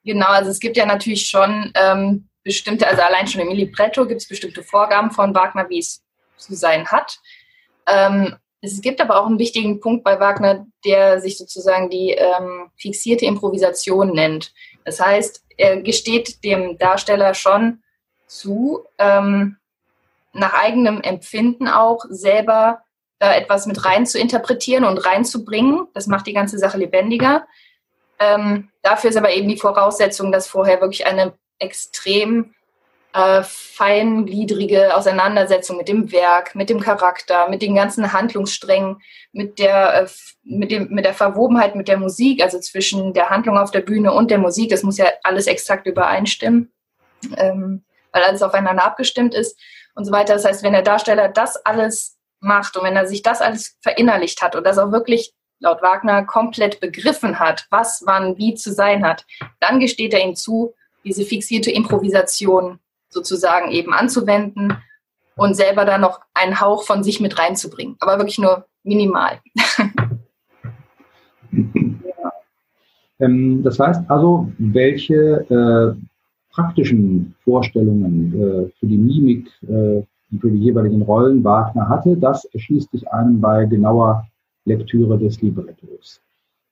Genau, 0.04 0.28
also 0.28 0.52
es 0.52 0.60
gibt 0.60 0.78
ja 0.78 0.86
natürlich 0.86 1.26
schon 1.26 1.72
ähm, 1.74 2.28
bestimmte, 2.46 2.88
also 2.88 3.02
allein 3.02 3.28
schon 3.28 3.42
im 3.42 3.50
Libretto 3.50 4.06
gibt 4.06 4.22
es 4.22 4.28
bestimmte 4.28 4.64
Vorgaben 4.64 5.12
von 5.12 5.36
Wagner, 5.36 5.68
wie 5.68 5.80
es 5.80 6.02
zu 6.38 6.56
sein 6.56 6.88
hat. 6.88 7.20
Ähm, 7.88 8.36
es 8.62 8.82
gibt 8.82 9.02
aber 9.02 9.20
auch 9.20 9.26
einen 9.26 9.40
wichtigen 9.40 9.82
Punkt 9.82 10.04
bei 10.04 10.20
Wagner, 10.20 10.66
der 10.86 11.20
sich 11.20 11.38
sozusagen 11.38 11.90
die 11.90 12.12
ähm, 12.12 12.72
fixierte 12.78 13.26
Improvisation 13.26 14.12
nennt. 14.14 14.54
Das 14.86 15.00
heißt, 15.00 15.44
er 15.58 15.82
gesteht 15.82 16.44
dem 16.44 16.78
Darsteller 16.78 17.34
schon 17.34 17.84
zu, 18.28 18.86
ähm, 18.98 19.58
nach 20.34 20.54
eigenem 20.54 21.02
Empfinden 21.02 21.68
auch 21.68 22.06
selber 22.10 22.82
da 23.20 23.34
etwas 23.34 23.66
mit 23.66 23.86
rein 23.86 24.06
zu 24.06 24.20
interpretieren 24.20 24.84
und 24.84 24.98
reinzubringen. 25.06 25.88
Das 25.94 26.08
macht 26.08 26.28
die 26.28 26.34
ganze 26.34 26.60
Sache 26.60 26.78
lebendiger. 26.78 27.48
Ähm, 28.20 28.70
dafür 28.82 29.10
ist 29.10 29.18
aber 29.18 29.32
eben 29.32 29.48
die 29.48 29.58
Voraussetzung, 29.58 30.32
dass 30.32 30.48
vorher 30.48 30.82
wirklich 30.82 31.06
eine 31.08 31.34
extrem 31.60 32.54
äh, 33.16 33.44
feingliedrige 33.44 34.94
Auseinandersetzung 34.94 35.78
mit 35.78 35.88
dem 35.88 36.12
Werk, 36.12 36.54
mit 36.54 36.70
dem 36.70 36.82
Charakter, 36.82 37.48
mit 37.50 37.62
den 37.62 37.74
ganzen 37.74 38.12
Handlungssträngen, 38.12 39.02
mit 39.32 39.58
der, 39.58 40.04
äh, 40.04 40.08
mit, 40.44 40.70
dem, 40.70 40.90
mit 40.90 41.06
der 41.06 41.14
Verwobenheit 41.14 41.76
mit 41.76 41.88
der 41.88 41.98
Musik, 41.98 42.44
also 42.44 42.60
zwischen 42.60 43.14
der 43.14 43.30
Handlung 43.30 43.58
auf 43.58 43.72
der 43.72 43.80
Bühne 43.80 44.12
und 44.12 44.32
der 44.32 44.38
Musik. 44.38 44.70
Das 44.70 44.84
muss 44.84 44.98
ja 44.98 45.08
alles 45.24 45.48
exakt 45.48 45.88
übereinstimmen, 45.88 46.74
ähm, 47.38 47.86
weil 48.12 48.24
alles 48.24 48.44
aufeinander 48.44 48.84
abgestimmt 48.84 49.34
ist 49.34 49.58
und 49.96 50.04
so 50.04 50.12
weiter. 50.12 50.34
Das 50.34 50.44
heißt, 50.44 50.64
wenn 50.64 50.74
der 50.74 50.82
Darsteller 50.82 51.30
das 51.30 51.56
alles 51.66 52.18
macht 52.42 52.76
und 52.76 52.84
wenn 52.84 52.98
er 52.98 53.08
sich 53.08 53.22
das 53.22 53.42
alles 53.42 53.78
verinnerlicht 53.82 54.42
hat 54.42 54.58
und 54.58 54.66
das 54.66 54.78
auch 54.78 54.92
wirklich 54.92 55.34
laut 55.60 55.82
Wagner 55.82 56.26
komplett 56.26 56.82
begriffen 56.82 57.40
hat, 57.40 57.66
was 57.70 58.04
wann 58.06 58.38
wie 58.38 58.56
zu 58.56 58.74
sein 58.74 59.06
hat, 59.06 59.26
dann 59.62 59.80
gesteht 59.80 60.14
er 60.14 60.22
ihm 60.22 60.36
zu, 60.36 60.76
diese 61.06 61.24
fixierte 61.24 61.72
Improvisation 61.72 62.80
sozusagen 63.10 63.72
eben 63.72 63.94
anzuwenden 63.94 64.78
und 65.38 65.56
selber 65.56 65.86
da 65.86 65.98
noch 65.98 66.20
einen 66.34 66.60
Hauch 66.60 66.84
von 66.84 67.04
sich 67.04 67.20
mit 67.20 67.38
reinzubringen. 67.40 67.96
Aber 68.00 68.18
wirklich 68.18 68.40
nur 68.40 68.66
minimal. 68.84 69.40
ähm, 73.20 73.64
das 73.64 73.80
heißt 73.80 74.10
also, 74.10 74.52
welche 74.58 75.46
äh, 75.50 75.96
praktischen 76.52 77.36
Vorstellungen 77.44 78.34
äh, 78.34 78.70
für 78.80 78.88
die 78.88 78.98
Mimik, 78.98 79.48
äh, 79.64 80.04
für 80.40 80.50
die 80.50 80.60
jeweiligen 80.60 81.02
Rollen 81.02 81.44
Wagner 81.44 81.88
hatte, 81.88 82.18
das 82.18 82.46
erschließt 82.46 82.92
sich 82.92 83.08
einem 83.12 83.40
bei 83.40 83.66
genauer 83.66 84.26
Lektüre 84.66 85.18
des 85.18 85.42
Librettos. 85.42 86.22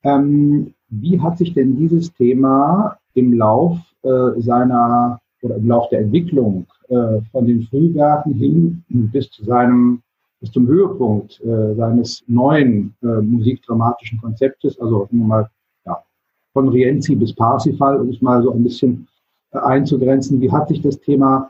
Ähm, 0.04 0.74
wie 0.90 1.20
hat 1.22 1.38
sich 1.38 1.54
denn 1.54 1.78
dieses 1.78 2.13
Thema 2.13 2.98
im 3.13 3.34
Lauf 3.34 3.78
äh, 4.03 4.41
seiner 4.41 5.19
oder 5.41 5.55
im 5.55 5.67
Lauf 5.67 5.89
der 5.89 6.00
Entwicklung 6.00 6.65
äh, 6.88 7.19
von 7.31 7.45
den 7.45 7.63
Frühwerken 7.63 8.33
hin 8.33 8.83
bis 8.88 9.29
zu 9.29 9.43
seinem 9.43 10.01
bis 10.43 10.51
zum 10.51 10.67
Höhepunkt 10.67 11.39
äh, 11.41 11.74
seines 11.75 12.22
neuen 12.27 12.93
äh, 13.01 13.05
musikdramatischen 13.05 14.19
Konzeptes, 14.19 14.77
also 14.77 15.07
mal 15.12 15.50
ja, 15.86 16.03
von 16.51 16.67
Rienzi 16.67 17.15
bis 17.15 17.33
Parsifal, 17.33 18.01
um 18.01 18.10
es 18.10 18.22
mal 18.22 18.43
so 18.43 18.51
ein 18.51 18.62
bisschen 18.62 19.07
äh, 19.51 19.60
einzugrenzen, 19.60 20.41
wie 20.41 20.51
hat 20.51 20.67
sich 20.67 20.81
das 20.81 21.00
Thema 21.00 21.50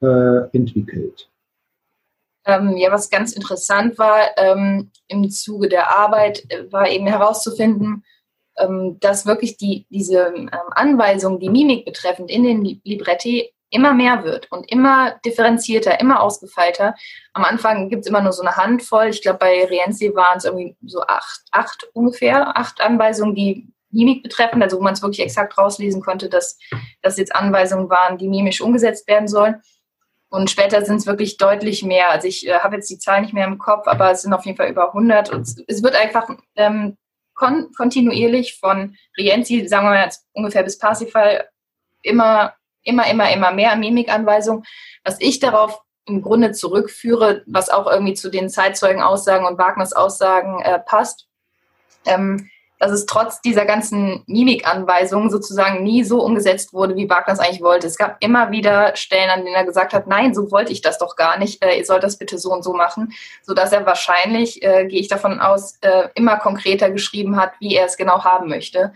äh, 0.00 0.56
entwickelt? 0.56 1.28
Ähm, 2.46 2.76
ja, 2.76 2.92
was 2.92 3.10
ganz 3.10 3.32
interessant 3.32 3.98
war 3.98 4.20
ähm, 4.36 4.90
im 5.08 5.28
Zuge 5.28 5.68
der 5.68 5.90
Arbeit, 5.90 6.44
äh, 6.50 6.70
war 6.70 6.88
eben 6.88 7.08
herauszufinden, 7.08 8.04
dass 9.00 9.26
wirklich 9.26 9.56
die, 9.56 9.86
diese 9.90 10.34
ähm, 10.36 10.50
Anweisungen, 10.70 11.40
die 11.40 11.50
Mimik 11.50 11.84
betreffend 11.84 12.30
in 12.30 12.44
den 12.44 12.80
Libretti 12.84 13.52
immer 13.70 13.94
mehr 13.94 14.24
wird 14.24 14.50
und 14.50 14.70
immer 14.70 15.12
differenzierter, 15.24 16.00
immer 16.00 16.20
ausgefeilter. 16.20 16.94
Am 17.32 17.44
Anfang 17.44 17.88
gibt 17.88 18.02
es 18.02 18.08
immer 18.08 18.20
nur 18.20 18.32
so 18.32 18.42
eine 18.42 18.56
Handvoll. 18.56 19.06
Ich 19.06 19.22
glaube, 19.22 19.38
bei 19.38 19.64
Rienzi 19.64 20.14
waren 20.14 20.38
es 20.38 20.44
irgendwie 20.44 20.76
so 20.86 21.02
acht, 21.02 21.40
acht 21.52 21.88
ungefähr, 21.92 22.56
acht 22.56 22.80
Anweisungen, 22.80 23.34
die 23.34 23.72
Mimik 23.92 24.22
betreffen, 24.22 24.62
also 24.62 24.78
wo 24.78 24.82
man 24.82 24.94
es 24.94 25.02
wirklich 25.02 25.20
exakt 25.20 25.56
rauslesen 25.56 26.02
konnte, 26.02 26.28
dass 26.28 26.58
das 27.02 27.16
jetzt 27.16 27.34
Anweisungen 27.34 27.90
waren, 27.90 28.18
die 28.18 28.28
mimisch 28.28 28.60
umgesetzt 28.60 29.08
werden 29.08 29.28
sollen. 29.28 29.62
Und 30.30 30.48
später 30.48 30.84
sind 30.84 30.96
es 30.96 31.06
wirklich 31.06 31.38
deutlich 31.38 31.82
mehr. 31.82 32.10
Also 32.10 32.28
ich 32.28 32.46
äh, 32.46 32.60
habe 32.60 32.76
jetzt 32.76 32.88
die 32.88 32.98
Zahl 32.98 33.20
nicht 33.20 33.34
mehr 33.34 33.46
im 33.46 33.58
Kopf, 33.58 33.88
aber 33.88 34.12
es 34.12 34.22
sind 34.22 34.32
auf 34.32 34.44
jeden 34.46 34.56
Fall 34.56 34.70
über 34.70 34.88
100. 34.88 35.30
Und 35.30 35.48
es 35.66 35.82
wird 35.82 35.96
einfach 35.96 36.30
ähm, 36.54 36.96
kon 37.40 37.72
kontinuierlich 37.74 38.58
von 38.58 38.96
Rienzi, 39.16 39.66
sagen 39.66 39.86
wir 39.86 39.90
mal 39.90 40.04
jetzt 40.04 40.26
ungefähr 40.32 40.62
bis 40.62 40.78
Parsifal, 40.78 41.48
immer, 42.02 42.54
immer, 42.82 43.06
immer, 43.10 43.32
immer 43.32 43.50
mehr 43.50 43.74
Mimikanweisungen, 43.76 44.64
was 45.04 45.16
ich 45.20 45.40
darauf 45.40 45.80
im 46.04 46.20
Grunde 46.20 46.52
zurückführe, 46.52 47.42
was 47.46 47.70
auch 47.70 47.90
irgendwie 47.90 48.12
zu 48.12 48.30
den 48.30 48.50
Zeitzeugenaussagen 48.50 49.46
und 49.46 49.58
Wagners 49.58 49.94
Aussagen 49.94 50.60
äh, 50.60 50.78
passt. 50.80 51.28
Ähm, 52.04 52.49
dass 52.80 52.92
es 52.92 53.04
trotz 53.04 53.42
dieser 53.42 53.66
ganzen 53.66 54.24
Mimikanweisungen 54.26 55.30
sozusagen 55.30 55.84
nie 55.84 56.02
so 56.02 56.24
umgesetzt 56.24 56.72
wurde, 56.72 56.96
wie 56.96 57.10
Wagner 57.10 57.34
es 57.34 57.38
eigentlich 57.38 57.60
wollte. 57.60 57.86
Es 57.86 57.98
gab 57.98 58.16
immer 58.20 58.50
wieder 58.50 58.96
Stellen, 58.96 59.28
an 59.28 59.44
denen 59.44 59.54
er 59.54 59.66
gesagt 59.66 59.92
hat, 59.92 60.06
nein, 60.06 60.34
so 60.34 60.50
wollte 60.50 60.72
ich 60.72 60.80
das 60.80 60.96
doch 60.96 61.14
gar 61.14 61.38
nicht, 61.38 61.62
äh, 61.62 61.76
ihr 61.76 61.84
sollt 61.84 62.02
das 62.02 62.16
bitte 62.16 62.38
so 62.38 62.50
und 62.50 62.64
so 62.64 62.72
machen, 62.72 63.12
sodass 63.42 63.72
er 63.72 63.84
wahrscheinlich, 63.84 64.62
äh, 64.62 64.86
gehe 64.86 64.98
ich 64.98 65.08
davon 65.08 65.40
aus, 65.40 65.76
äh, 65.82 66.08
immer 66.14 66.38
konkreter 66.38 66.90
geschrieben 66.90 67.36
hat, 67.36 67.52
wie 67.60 67.76
er 67.76 67.84
es 67.84 67.98
genau 67.98 68.24
haben 68.24 68.48
möchte. 68.48 68.94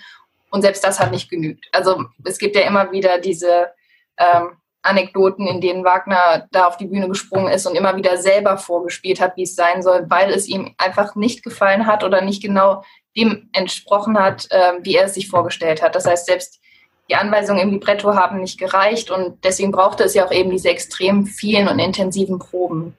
Und 0.50 0.62
selbst 0.62 0.82
das 0.82 0.98
hat 0.98 1.10
nicht 1.10 1.28
genügt. 1.28 1.66
Also 1.72 2.06
es 2.24 2.38
gibt 2.38 2.56
ja 2.56 2.62
immer 2.62 2.90
wieder 2.90 3.18
diese 3.18 3.72
ähm, 4.16 4.52
Anekdoten, 4.80 5.46
in 5.46 5.60
denen 5.60 5.84
Wagner 5.84 6.48
da 6.52 6.68
auf 6.68 6.78
die 6.78 6.86
Bühne 6.86 7.08
gesprungen 7.08 7.52
ist 7.52 7.66
und 7.66 7.74
immer 7.74 7.96
wieder 7.96 8.16
selber 8.16 8.56
vorgespielt 8.56 9.20
hat, 9.20 9.36
wie 9.36 9.42
es 9.42 9.56
sein 9.56 9.82
soll, 9.82 10.06
weil 10.08 10.30
es 10.30 10.46
ihm 10.46 10.74
einfach 10.78 11.16
nicht 11.16 11.42
gefallen 11.42 11.86
hat 11.86 12.02
oder 12.02 12.22
nicht 12.22 12.42
genau 12.42 12.82
dem 13.16 13.48
entsprochen 13.52 14.18
hat, 14.18 14.46
äh, 14.50 14.72
wie 14.82 14.96
er 14.96 15.06
es 15.06 15.14
sich 15.14 15.28
vorgestellt 15.28 15.82
hat. 15.82 15.94
Das 15.94 16.06
heißt, 16.06 16.26
selbst 16.26 16.60
die 17.08 17.14
Anweisungen 17.14 17.60
im 17.60 17.70
Libretto 17.70 18.14
haben 18.14 18.40
nicht 18.40 18.58
gereicht 18.58 19.10
und 19.10 19.44
deswegen 19.44 19.72
brauchte 19.72 20.04
es 20.04 20.14
ja 20.14 20.26
auch 20.26 20.32
eben 20.32 20.50
diese 20.50 20.70
extrem 20.70 21.26
vielen 21.26 21.68
und 21.68 21.78
intensiven 21.78 22.38
Proben, 22.38 22.94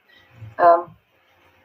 ähm, 0.60 0.92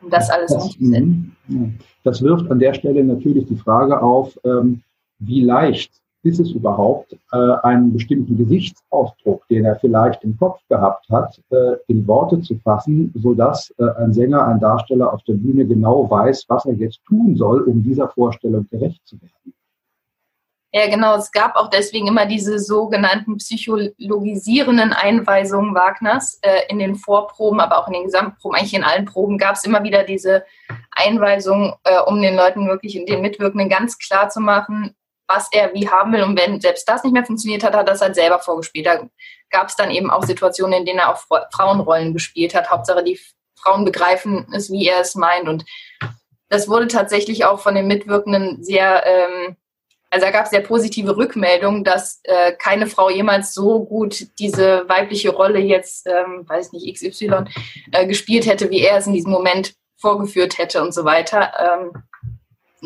um 0.00 0.10
das 0.10 0.30
alles 0.30 0.52
umzusetzen. 0.52 1.36
Mhm. 1.46 1.78
Das 2.02 2.22
wirft 2.22 2.50
an 2.50 2.58
der 2.58 2.72
Stelle 2.72 3.04
natürlich 3.04 3.46
die 3.46 3.56
Frage 3.56 4.00
auf, 4.00 4.38
ähm, 4.44 4.82
wie 5.18 5.42
leicht 5.42 5.92
ist 6.22 6.40
es 6.40 6.50
überhaupt, 6.52 7.12
äh, 7.32 7.36
einen 7.62 7.92
bestimmten 7.92 8.36
Gesichtsausdruck, 8.36 9.46
den 9.48 9.64
er 9.64 9.76
vielleicht 9.76 10.22
im 10.24 10.36
Kopf 10.36 10.60
gehabt 10.68 11.08
hat, 11.10 11.40
äh, 11.50 11.76
in 11.88 12.06
Worte 12.06 12.40
zu 12.42 12.58
fassen, 12.58 13.12
sodass 13.16 13.72
äh, 13.78 13.84
ein 13.98 14.12
Sänger, 14.12 14.46
ein 14.46 14.60
Darsteller 14.60 15.12
auf 15.12 15.22
der 15.24 15.34
Bühne 15.34 15.66
genau 15.66 16.10
weiß, 16.10 16.44
was 16.48 16.66
er 16.66 16.74
jetzt 16.74 17.02
tun 17.06 17.36
soll, 17.36 17.62
um 17.62 17.82
dieser 17.82 18.08
Vorstellung 18.08 18.66
gerecht 18.70 19.00
zu 19.06 19.20
werden. 19.20 19.54
Ja, 20.72 20.88
genau. 20.88 21.16
Es 21.16 21.32
gab 21.32 21.56
auch 21.56 21.68
deswegen 21.68 22.06
immer 22.06 22.26
diese 22.26 22.60
sogenannten 22.60 23.38
psychologisierenden 23.38 24.92
Einweisungen 24.92 25.74
Wagners 25.74 26.38
äh, 26.42 26.60
in 26.68 26.78
den 26.78 26.94
Vorproben, 26.94 27.58
aber 27.58 27.78
auch 27.78 27.88
in 27.88 27.94
den 27.94 28.04
Gesamtproben, 28.04 28.56
eigentlich 28.56 28.74
in 28.74 28.84
allen 28.84 29.04
Proben 29.04 29.36
gab 29.36 29.56
es 29.56 29.64
immer 29.64 29.82
wieder 29.82 30.04
diese 30.04 30.44
Einweisungen, 30.92 31.72
äh, 31.82 31.98
um 32.06 32.22
den 32.22 32.36
Leuten 32.36 32.68
wirklich, 32.68 33.04
den 33.04 33.20
Mitwirkenden 33.20 33.68
ganz 33.68 33.98
klar 33.98 34.28
zu 34.28 34.40
machen, 34.40 34.94
was 35.32 35.48
er 35.52 35.72
wie 35.74 35.88
haben 35.88 36.12
will. 36.12 36.22
Und 36.22 36.38
wenn 36.38 36.60
selbst 36.60 36.88
das 36.88 37.04
nicht 37.04 37.12
mehr 37.12 37.24
funktioniert 37.24 37.62
hat, 37.62 37.74
hat 37.74 37.80
er 37.80 37.92
das 37.92 38.00
halt 38.00 38.14
selber 38.14 38.40
vorgespielt. 38.40 38.86
Da 38.86 39.08
gab 39.50 39.68
es 39.68 39.76
dann 39.76 39.90
eben 39.90 40.10
auch 40.10 40.24
Situationen, 40.24 40.80
in 40.80 40.84
denen 40.84 40.98
er 40.98 41.12
auch 41.12 41.22
Frauenrollen 41.52 42.12
gespielt 42.12 42.54
hat. 42.54 42.70
Hauptsache 42.70 43.04
die 43.04 43.18
Frauen 43.56 43.84
begreifen 43.84 44.46
es, 44.52 44.70
wie 44.70 44.88
er 44.88 45.00
es 45.00 45.14
meint. 45.14 45.48
Und 45.48 45.64
das 46.48 46.68
wurde 46.68 46.88
tatsächlich 46.88 47.44
auch 47.44 47.60
von 47.60 47.74
den 47.74 47.86
Mitwirkenden 47.86 48.62
sehr, 48.64 49.04
ähm, 49.06 49.56
also 50.10 50.26
da 50.26 50.32
gab 50.32 50.44
es 50.44 50.50
sehr 50.50 50.62
positive 50.62 51.16
Rückmeldungen, 51.16 51.84
dass 51.84 52.20
äh, 52.24 52.52
keine 52.52 52.88
Frau 52.88 53.10
jemals 53.10 53.54
so 53.54 53.84
gut 53.84 54.26
diese 54.40 54.88
weibliche 54.88 55.30
Rolle 55.30 55.60
jetzt, 55.60 56.08
ähm, 56.08 56.48
weiß 56.48 56.72
nicht, 56.72 56.92
XY, 56.92 57.44
äh, 57.92 58.06
gespielt 58.06 58.46
hätte, 58.46 58.70
wie 58.70 58.80
er 58.80 58.96
es 58.96 59.06
in 59.06 59.12
diesem 59.12 59.30
Moment 59.30 59.74
vorgeführt 59.96 60.58
hätte 60.58 60.82
und 60.82 60.92
so 60.92 61.04
weiter. 61.04 61.52
Ähm, 61.58 62.02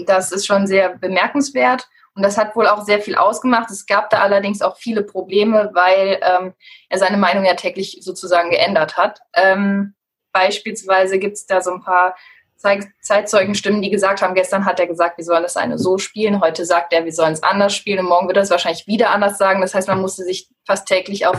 das 0.06 0.32
ist 0.32 0.46
schon 0.46 0.66
sehr 0.66 0.98
bemerkenswert. 0.98 1.88
Und 2.14 2.22
das 2.22 2.38
hat 2.38 2.54
wohl 2.54 2.68
auch 2.68 2.84
sehr 2.84 3.00
viel 3.00 3.16
ausgemacht. 3.16 3.70
Es 3.70 3.86
gab 3.86 4.10
da 4.10 4.20
allerdings 4.20 4.62
auch 4.62 4.76
viele 4.76 5.02
Probleme, 5.02 5.70
weil 5.74 6.20
ähm, 6.22 6.54
er 6.88 6.98
seine 6.98 7.16
Meinung 7.16 7.44
ja 7.44 7.54
täglich 7.54 7.98
sozusagen 8.00 8.50
geändert 8.50 8.96
hat. 8.96 9.20
Ähm, 9.34 9.94
beispielsweise 10.32 11.18
gibt 11.18 11.36
es 11.36 11.46
da 11.46 11.60
so 11.60 11.72
ein 11.72 11.82
paar 11.82 12.14
Zeitzeugenstimmen, 13.02 13.82
die 13.82 13.90
gesagt 13.90 14.22
haben, 14.22 14.34
gestern 14.34 14.64
hat 14.64 14.80
er 14.80 14.86
gesagt, 14.86 15.18
wir 15.18 15.24
sollen 15.24 15.42
das 15.42 15.56
eine 15.56 15.78
so 15.78 15.98
spielen, 15.98 16.40
heute 16.40 16.64
sagt 16.64 16.94
er, 16.94 17.04
wir 17.04 17.12
sollen 17.12 17.34
es 17.34 17.42
anders 17.42 17.74
spielen 17.74 17.98
und 17.98 18.06
morgen 18.06 18.26
wird 18.26 18.38
er 18.38 18.42
es 18.42 18.50
wahrscheinlich 18.50 18.86
wieder 18.86 19.10
anders 19.10 19.36
sagen. 19.36 19.60
Das 19.60 19.74
heißt, 19.74 19.88
man 19.88 20.00
musste 20.00 20.24
sich 20.24 20.48
fast 20.66 20.88
täglich 20.88 21.26
auf 21.26 21.36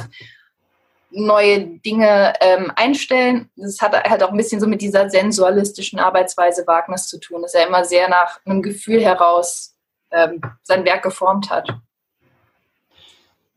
neue 1.10 1.80
Dinge 1.80 2.34
ähm, 2.42 2.72
einstellen. 2.76 3.50
Das 3.56 3.80
hat 3.82 3.94
halt 4.08 4.22
auch 4.22 4.32
ein 4.32 4.38
bisschen 4.38 4.60
so 4.60 4.68
mit 4.68 4.82
dieser 4.82 5.10
sensualistischen 5.10 6.00
Arbeitsweise 6.00 6.68
Wagners 6.68 7.08
zu 7.08 7.20
tun, 7.20 7.42
dass 7.42 7.54
er 7.54 7.68
immer 7.68 7.86
sehr 7.86 8.10
nach 8.10 8.40
einem 8.46 8.62
Gefühl 8.62 9.02
heraus 9.02 9.75
ähm, 10.12 10.42
sein 10.64 10.86
Werk 10.86 11.04
geformt 11.04 11.50
hat. 11.50 11.70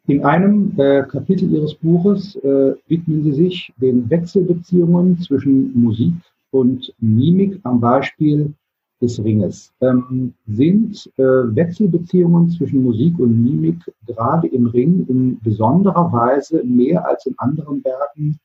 In 0.07 0.25
einem 0.25 0.73
äh, 0.78 1.02
Kapitel 1.02 1.52
Ihres 1.52 1.75
Buches 1.75 2.35
äh, 2.37 2.75
widmen 2.87 3.25
Sie 3.25 3.33
sich 3.33 3.73
den 3.76 4.09
Wechselbeziehungen 4.09 5.21
zwischen 5.21 5.78
Musik 5.78 6.14
und 6.50 6.95
Mimik 6.99 7.61
am 7.64 7.78
Beispiel 7.78 8.55
des 9.02 9.23
Ringes. 9.23 9.71
Ähm, 9.81 10.33
sind 10.47 11.11
äh, 11.19 11.23
Wechselbeziehungen 11.23 12.49
zwischen 12.50 12.83
Musik 12.83 13.19
und 13.19 13.45
Mimik 13.45 13.81
gerade 14.07 14.49
im 14.49 14.67
Ring 14.67 15.07
in 15.09 15.38
besonderer 15.40 16.11
Weise 16.11 16.64
mehr 16.64 17.07
als 17.07 17.26
in 17.26 17.35
anderen 17.38 17.85
Werken 17.85 18.38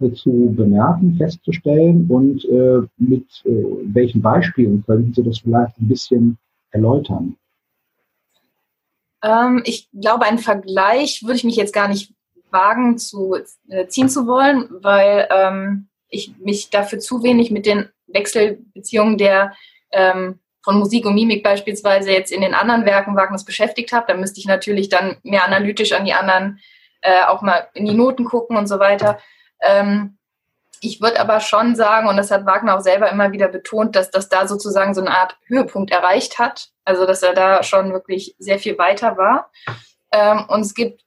äh, 0.00 0.12
zu 0.12 0.52
bemerken, 0.54 1.14
festzustellen? 1.16 2.06
Und 2.08 2.44
äh, 2.44 2.82
mit 2.98 3.26
äh, 3.46 3.64
welchen 3.94 4.20
Beispielen 4.20 4.84
könnten 4.84 5.14
Sie 5.14 5.22
das 5.22 5.38
vielleicht 5.38 5.78
ein 5.80 5.88
bisschen 5.88 6.38
erläutern? 6.70 7.36
Ähm, 9.26 9.62
ich 9.64 9.88
glaube, 9.92 10.24
einen 10.24 10.38
Vergleich 10.38 11.22
würde 11.22 11.36
ich 11.36 11.44
mich 11.44 11.56
jetzt 11.56 11.74
gar 11.74 11.88
nicht 11.88 12.14
wagen 12.50 12.96
zu 12.96 13.36
äh, 13.68 13.88
ziehen 13.88 14.08
zu 14.08 14.26
wollen, 14.26 14.68
weil 14.70 15.28
ähm, 15.30 15.88
ich 16.08 16.38
mich 16.38 16.70
dafür 16.70 17.00
zu 17.00 17.22
wenig 17.24 17.50
mit 17.50 17.66
den 17.66 17.88
Wechselbeziehungen 18.06 19.18
der 19.18 19.52
ähm, 19.90 20.38
von 20.62 20.78
Musik 20.78 21.04
und 21.06 21.14
Mimik 21.14 21.42
beispielsweise 21.42 22.12
jetzt 22.12 22.32
in 22.32 22.40
den 22.40 22.54
anderen 22.54 22.84
Werken 22.84 23.16
Wagners 23.16 23.44
beschäftigt 23.44 23.92
habe. 23.92 24.06
Da 24.08 24.14
müsste 24.14 24.40
ich 24.40 24.46
natürlich 24.46 24.88
dann 24.88 25.16
mehr 25.22 25.44
analytisch 25.44 25.92
an 25.92 26.04
die 26.04 26.12
anderen 26.12 26.60
äh, 27.02 27.24
auch 27.24 27.42
mal 27.42 27.68
in 27.74 27.84
die 27.84 27.94
Noten 27.94 28.24
gucken 28.24 28.56
und 28.56 28.68
so 28.68 28.78
weiter. 28.78 29.18
Ähm, 29.60 30.15
ich 30.80 31.00
würde 31.00 31.20
aber 31.20 31.40
schon 31.40 31.76
sagen, 31.76 32.08
und 32.08 32.16
das 32.16 32.30
hat 32.30 32.46
Wagner 32.46 32.76
auch 32.76 32.80
selber 32.80 33.10
immer 33.10 33.32
wieder 33.32 33.48
betont, 33.48 33.96
dass 33.96 34.10
das 34.10 34.28
da 34.28 34.46
sozusagen 34.46 34.94
so 34.94 35.00
eine 35.00 35.16
Art 35.16 35.36
Höhepunkt 35.46 35.90
erreicht 35.90 36.38
hat. 36.38 36.70
Also 36.84 37.06
dass 37.06 37.22
er 37.22 37.34
da 37.34 37.62
schon 37.62 37.92
wirklich 37.92 38.34
sehr 38.38 38.58
viel 38.58 38.78
weiter 38.78 39.16
war. 39.16 39.50
Ähm, 40.12 40.44
und 40.48 40.60
es 40.60 40.74
gibt 40.74 41.02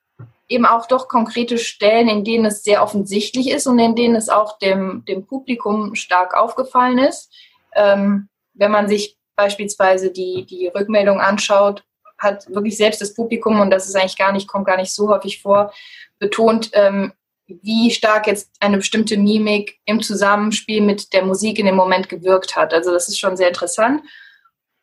eben 0.47 0.65
auch 0.65 0.87
doch 0.87 1.07
konkrete 1.07 1.57
Stellen, 1.57 2.09
in 2.09 2.23
denen 2.23 2.45
es 2.45 2.63
sehr 2.63 2.83
offensichtlich 2.83 3.51
ist 3.51 3.67
und 3.67 3.79
in 3.79 3.95
denen 3.95 4.15
es 4.15 4.29
auch 4.29 4.57
dem, 4.57 5.05
dem 5.07 5.25
Publikum 5.25 5.95
stark 5.95 6.35
aufgefallen 6.35 6.97
ist. 6.97 7.31
Ähm, 7.75 8.29
wenn 8.53 8.71
man 8.71 8.89
sich 8.89 9.17
beispielsweise 9.35 10.11
die, 10.11 10.45
die 10.45 10.67
Rückmeldung 10.67 11.21
anschaut, 11.21 11.83
hat 12.17 12.49
wirklich 12.49 12.75
selbst 12.75 13.01
das 13.01 13.13
Publikum, 13.13 13.61
und 13.61 13.69
das 13.69 13.87
ist 13.87 13.95
eigentlich 13.95 14.17
gar 14.17 14.33
nicht, 14.33 14.47
kommt 14.47 14.67
gar 14.67 14.75
nicht 14.75 14.93
so 14.93 15.07
häufig 15.09 15.41
vor, 15.41 15.71
betont, 16.17 16.71
ähm, 16.73 17.13
wie 17.61 17.91
stark 17.91 18.27
jetzt 18.27 18.51
eine 18.59 18.77
bestimmte 18.77 19.17
Mimik 19.17 19.79
im 19.85 20.01
Zusammenspiel 20.01 20.81
mit 20.81 21.13
der 21.13 21.25
Musik 21.25 21.59
in 21.59 21.65
dem 21.65 21.75
Moment 21.75 22.09
gewirkt 22.09 22.55
hat. 22.55 22.73
Also 22.73 22.91
das 22.91 23.07
ist 23.07 23.19
schon 23.19 23.37
sehr 23.37 23.49
interessant. 23.49 24.01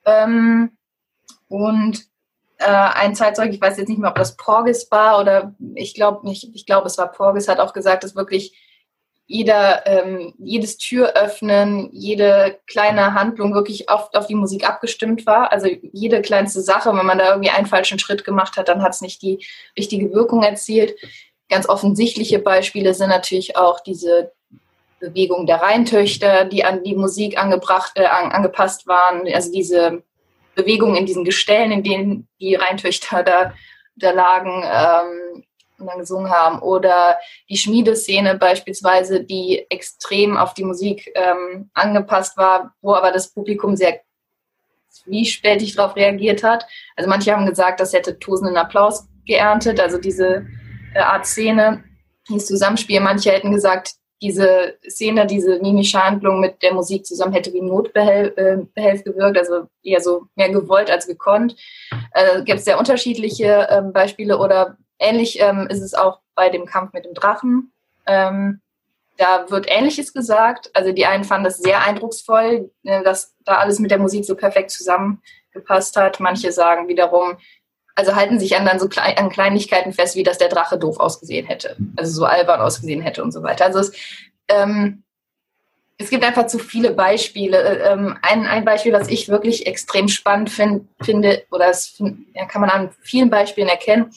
Ähm, 0.04 0.76
und 1.48 2.04
äh, 2.58 2.64
ein 2.66 3.14
Zeitzeug, 3.14 3.52
ich 3.52 3.60
weiß 3.60 3.76
jetzt 3.76 3.88
nicht 3.88 3.98
mehr, 3.98 4.10
ob 4.10 4.16
das 4.16 4.36
Porges 4.36 4.90
war 4.90 5.20
oder 5.20 5.54
ich 5.74 5.94
glaube 5.94 6.26
nicht, 6.26 6.50
ich 6.54 6.66
glaube, 6.66 6.86
es 6.86 6.98
war 6.98 7.12
Porges, 7.12 7.48
hat 7.48 7.60
auch 7.60 7.72
gesagt, 7.72 8.04
dass 8.04 8.16
wirklich 8.16 8.56
jeder, 9.28 9.84
ähm, 9.86 10.34
jedes 10.38 10.78
Tür 10.78 11.14
öffnen, 11.14 11.90
jede 11.92 12.60
kleine 12.68 13.14
Handlung 13.14 13.54
wirklich 13.54 13.90
oft 13.90 14.16
auf 14.16 14.28
die 14.28 14.36
Musik 14.36 14.68
abgestimmt 14.68 15.26
war. 15.26 15.50
Also 15.50 15.68
jede 15.92 16.22
kleinste 16.22 16.60
Sache, 16.60 16.94
wenn 16.94 17.06
man 17.06 17.18
da 17.18 17.30
irgendwie 17.30 17.50
einen 17.50 17.66
falschen 17.66 17.98
Schritt 17.98 18.24
gemacht 18.24 18.56
hat, 18.56 18.68
dann 18.68 18.82
hat 18.82 18.94
es 18.94 19.00
nicht 19.00 19.22
die 19.22 19.44
richtige 19.76 20.12
Wirkung 20.12 20.44
erzielt. 20.44 20.94
Ganz 21.48 21.68
offensichtliche 21.68 22.38
Beispiele 22.38 22.94
sind 22.94 23.08
natürlich 23.08 23.56
auch 23.56 23.80
diese 23.80 24.32
Bewegung 24.98 25.46
der 25.46 25.60
Rheintöchter, 25.62 26.44
die 26.44 26.64
an 26.64 26.82
die 26.82 26.94
Musik 26.94 27.38
angebracht, 27.38 27.92
äh, 27.96 28.06
angepasst 28.06 28.86
waren. 28.86 29.22
Also 29.32 29.52
diese 29.52 30.02
Bewegungen 30.54 30.96
in 30.96 31.06
diesen 31.06 31.24
Gestellen, 31.24 31.70
in 31.70 31.82
denen 31.82 32.28
die 32.40 32.54
Rheintöchter 32.54 33.22
da, 33.22 33.54
da 33.96 34.10
lagen. 34.10 34.62
Ähm, 34.64 35.44
und 35.78 35.86
dann 35.86 35.98
gesungen 35.98 36.30
haben. 36.30 36.60
Oder 36.60 37.18
die 37.48 37.56
Schmiedeszene 37.56 38.36
beispielsweise, 38.36 39.22
die 39.22 39.66
extrem 39.70 40.36
auf 40.36 40.54
die 40.54 40.64
Musik 40.64 41.12
ähm, 41.14 41.70
angepasst 41.74 42.36
war, 42.36 42.74
wo 42.80 42.94
aber 42.94 43.12
das 43.12 43.32
Publikum 43.32 43.76
sehr 43.76 44.00
zwiespältig 44.88 45.74
darauf 45.74 45.96
reagiert 45.96 46.42
hat. 46.42 46.66
Also 46.96 47.08
manche 47.08 47.32
haben 47.32 47.46
gesagt, 47.46 47.80
das 47.80 47.92
hätte 47.92 48.18
tosenden 48.18 48.56
Applaus 48.56 49.06
geerntet, 49.26 49.80
also 49.80 49.98
diese 49.98 50.46
Art 50.94 51.26
Szene, 51.26 51.84
dieses 52.28 52.46
Zusammenspiel. 52.46 53.00
Manche 53.00 53.32
hätten 53.32 53.52
gesagt, 53.52 53.92
diese 54.22 54.78
Szene, 54.88 55.26
diese 55.26 55.58
mimische 55.60 56.02
Handlung 56.02 56.40
mit 56.40 56.62
der 56.62 56.72
Musik 56.72 57.04
zusammen 57.04 57.34
hätte 57.34 57.52
wie 57.52 57.60
Notbehelf 57.60 58.32
äh, 58.36 59.02
gewirkt, 59.02 59.36
also 59.36 59.66
eher 59.82 60.00
so 60.00 60.26
mehr 60.36 60.48
gewollt 60.48 60.90
als 60.90 61.06
gekonnt. 61.06 61.54
Äh, 62.12 62.42
Gibt 62.42 62.60
es 62.60 62.64
sehr 62.64 62.78
unterschiedliche 62.78 63.68
äh, 63.68 63.82
Beispiele 63.82 64.38
oder 64.38 64.78
Ähnlich 64.98 65.40
ähm, 65.40 65.66
ist 65.68 65.82
es 65.82 65.94
auch 65.94 66.20
bei 66.34 66.48
dem 66.48 66.66
Kampf 66.66 66.92
mit 66.92 67.04
dem 67.04 67.14
Drachen. 67.14 67.72
Ähm, 68.06 68.60
da 69.18 69.50
wird 69.50 69.66
Ähnliches 69.68 70.12
gesagt. 70.12 70.70
Also 70.74 70.92
die 70.92 71.06
einen 71.06 71.24
fanden 71.24 71.44
das 71.44 71.58
sehr 71.58 71.84
eindrucksvoll, 71.84 72.70
äh, 72.84 73.02
dass 73.02 73.34
da 73.44 73.58
alles 73.58 73.78
mit 73.78 73.90
der 73.90 73.98
Musik 73.98 74.24
so 74.24 74.34
perfekt 74.34 74.70
zusammengepasst 74.70 75.96
hat. 75.96 76.20
Manche 76.20 76.52
sagen 76.52 76.88
wiederum, 76.88 77.36
also 77.96 78.14
halten 78.14 78.38
sich 78.38 78.56
an 78.56 78.66
dann 78.66 78.78
so 78.78 78.88
klein, 78.88 79.16
an 79.16 79.30
Kleinigkeiten 79.30 79.92
fest, 79.92 80.14
wie 80.14 80.22
dass 80.22 80.38
der 80.38 80.50
Drache 80.50 80.78
doof 80.78 81.00
ausgesehen 81.00 81.46
hätte. 81.46 81.76
Also 81.96 82.12
so 82.12 82.24
albern 82.26 82.60
ausgesehen 82.60 83.00
hätte 83.00 83.24
und 83.24 83.32
so 83.32 83.42
weiter. 83.42 83.64
Also 83.64 83.80
es, 83.80 83.92
ähm, 84.48 85.02
es 85.98 86.10
gibt 86.10 86.22
einfach 86.22 86.46
zu 86.46 86.58
viele 86.58 86.92
Beispiele. 86.92 87.58
Äh, 87.58 87.92
ähm, 87.92 88.18
ein, 88.20 88.46
ein 88.46 88.64
Beispiel, 88.66 88.92
was 88.92 89.08
ich 89.08 89.30
wirklich 89.30 89.66
extrem 89.66 90.08
spannend 90.08 90.50
find, 90.50 90.86
finde, 91.00 91.44
oder 91.50 91.68
das 91.68 92.00
ja, 92.34 92.44
kann 92.44 92.60
man 92.60 92.70
an 92.70 92.90
vielen 93.00 93.30
Beispielen 93.30 93.68
erkennen, 93.68 94.10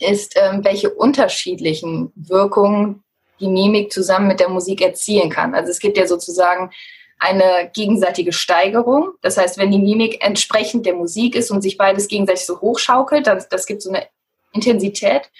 ist, 0.00 0.34
ähm, 0.36 0.64
welche 0.64 0.90
unterschiedlichen 0.90 2.10
Wirkungen 2.16 3.02
die 3.38 3.48
Mimik 3.48 3.92
zusammen 3.92 4.28
mit 4.28 4.40
der 4.40 4.48
Musik 4.48 4.80
erzielen 4.80 5.28
kann. 5.28 5.54
Also 5.54 5.70
es 5.70 5.78
gibt 5.78 5.98
ja 5.98 6.06
sozusagen 6.06 6.70
eine 7.18 7.70
gegenseitige 7.74 8.32
Steigerung. 8.32 9.10
Das 9.22 9.36
heißt, 9.36 9.58
wenn 9.58 9.70
die 9.70 9.78
Mimik 9.78 10.24
entsprechend 10.24 10.86
der 10.86 10.94
Musik 10.94 11.34
ist 11.34 11.50
und 11.50 11.62
sich 11.62 11.76
beides 11.76 12.08
gegenseitig 12.08 12.46
so 12.46 12.60
hochschaukelt, 12.60 13.26
dann, 13.26 13.42
das 13.50 13.66
gibt 13.66 13.82
so 13.82 13.90
eine 13.90 14.06
Intensität. 14.52 15.30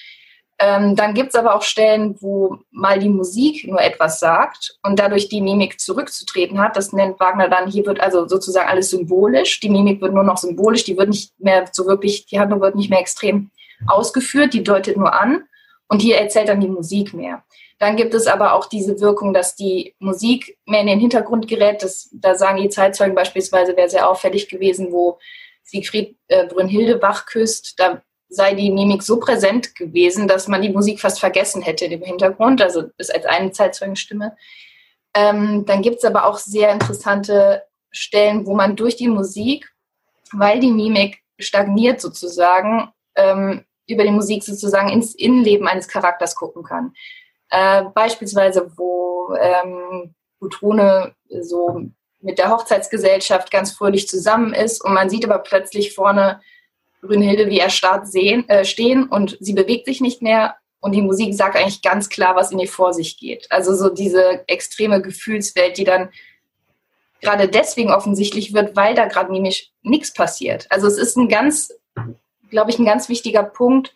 Ähm, 0.61 0.97
dann 0.97 1.15
gibt 1.15 1.29
es 1.29 1.35
aber 1.37 1.55
auch 1.55 1.63
Stellen, 1.63 2.17
wo 2.21 2.59
mal 2.73 2.99
die 2.99 3.09
Musik 3.09 3.69
nur 3.69 3.81
etwas 3.81 4.19
sagt 4.19 4.77
und 4.83 4.99
dadurch 4.99 5.29
die 5.29 5.41
Mimik 5.41 5.79
zurückzutreten 5.79 6.61
hat. 6.61 6.77
Das 6.77 6.93
nennt 6.93 7.21
Wagner 7.21 7.49
dann, 7.49 7.71
hier 7.71 7.87
wird 7.87 8.01
also 8.01 8.27
sozusagen 8.27 8.69
alles 8.69 8.91
symbolisch. 8.91 9.61
Die 9.61 9.71
Mimik 9.71 10.01
wird 10.01 10.15
nur 10.15 10.25
noch 10.25 10.37
symbolisch, 10.37 10.83
die 10.83 10.99
wird 10.99 11.11
nicht 11.11 11.33
mehr 11.39 11.69
so 11.71 11.87
wirklich, 11.87 12.27
die 12.27 12.41
Handlung 12.41 12.61
wird 12.61 12.75
nicht 12.75 12.91
mehr 12.91 12.99
extrem 12.99 13.53
ausgeführt, 13.87 14.53
die 14.53 14.65
deutet 14.65 14.97
nur 14.97 15.15
an 15.15 15.45
und 15.87 16.03
hier 16.03 16.19
erzählt 16.19 16.49
dann 16.49 16.61
die 16.61 16.69
Musik 16.69 17.15
mehr. 17.15 17.45
Dann 17.79 17.97
gibt 17.97 18.15
es 18.15 18.27
aber 18.27 18.55
auch 18.55 18.67
diese 18.67 19.01
Wirkung, 19.01 19.33
dass 19.33 19.55
die 19.55 19.95
Musik 20.01 20.59
mehr 20.67 20.81
in 20.81 20.89
den 20.89 21.01
Hintergrund 21.01 21.47
gerät. 21.47 21.83
Das, 21.83 22.11
da 22.13 22.35
sagen 22.35 22.61
die 22.61 22.69
Zeitzeugen 22.69 23.15
beispielsweise, 23.15 23.77
wäre 23.77 23.89
sehr 23.89 24.09
auffällig 24.09 24.49
gewesen, 24.49 24.91
wo 24.91 25.19
Siegfried 25.63 26.17
äh, 26.29 26.47
Brünnhilde 26.47 26.97
Bach 26.97 27.27
küsst. 27.27 27.79
Da 27.79 28.03
sei 28.29 28.55
die 28.55 28.71
Mimik 28.71 29.03
so 29.03 29.21
präsent 29.21 29.75
gewesen, 29.77 30.27
dass 30.27 30.49
man 30.49 30.61
die 30.61 30.71
Musik 30.71 31.01
fast 31.01 31.21
vergessen 31.21 31.63
hätte 31.63 31.87
im 31.87 32.03
Hintergrund. 32.03 32.61
Also 32.61 32.85
das 32.99 33.11
als 33.11 33.25
eine 33.27 33.53
Zeitzeugenstimme. 33.53 34.37
Ähm, 35.15 35.65
dann 35.65 35.83
gibt 35.83 35.99
es 35.99 36.05
aber 36.05 36.27
auch 36.27 36.39
sehr 36.39 36.73
interessante 36.73 37.63
Stellen, 37.91 38.45
wo 38.45 38.55
man 38.55 38.77
durch 38.77 38.97
die 38.97 39.09
Musik, 39.09 39.73
weil 40.33 40.61
die 40.61 40.73
Mimik 40.73 41.23
stagniert 41.39 42.01
sozusagen, 42.01 42.93
ähm, 43.15 43.65
über 43.87 44.05
die 44.05 44.11
Musik 44.11 44.43
sozusagen 44.43 44.91
ins 44.91 45.15
Innenleben 45.15 45.67
eines 45.67 45.89
Charakters 45.89 46.35
gucken 46.35 46.63
kann. 46.63 46.93
Äh, 47.51 47.85
beispielsweise, 47.95 48.71
wo 48.77 49.35
ähm, 49.39 50.15
Gudrune 50.41 51.15
so 51.41 51.83
mit 52.21 52.39
der 52.39 52.51
Hochzeitsgesellschaft 52.51 53.51
ganz 53.51 53.73
fröhlich 53.73 54.09
zusammen 54.09 54.53
ist 54.53 54.85
und 54.85 54.93
man 54.93 55.09
sieht 55.09 55.25
aber 55.25 55.39
plötzlich 55.39 55.95
vorne 55.95 56.41
Brünnhilde 57.01 57.49
wie 57.49 57.61
erstarrt 57.61 58.09
sehen, 58.09 58.49
äh, 58.49 58.65
stehen 58.65 59.05
und 59.09 59.37
sie 59.41 59.53
bewegt 59.53 59.87
sich 59.87 60.01
nicht 60.01 60.21
mehr 60.21 60.57
und 60.81 60.93
die 60.93 61.03
Musik 61.03 61.35
sagt 61.35 61.57
eigentlich 61.57 61.83
ganz 61.83 62.09
klar, 62.09 62.37
was 62.37 62.51
in 62.51 62.59
ihr 62.59 62.69
vor 62.69 62.93
sich 62.93 63.19
geht. 63.19 63.47
Also 63.51 63.75
so 63.75 63.89
diese 63.89 64.45
extreme 64.49 65.01
Gefühlswelt, 65.01 65.79
die 65.79 65.85
dann 65.85 66.11
gerade 67.21 67.49
deswegen 67.49 67.91
offensichtlich 67.91 68.53
wird, 68.53 68.77
weil 68.77 68.95
da 68.95 69.07
gerade 69.07 69.33
nämlich 69.33 69.73
nichts 69.83 70.13
passiert. 70.13 70.67
Also 70.71 70.87
es 70.87 70.99
ist 70.99 71.17
ein 71.17 71.29
ganz 71.29 71.73
glaube 72.51 72.71
ich, 72.71 72.79
ein 72.79 72.85
ganz 72.85 73.09
wichtiger 73.09 73.43
Punkt, 73.43 73.95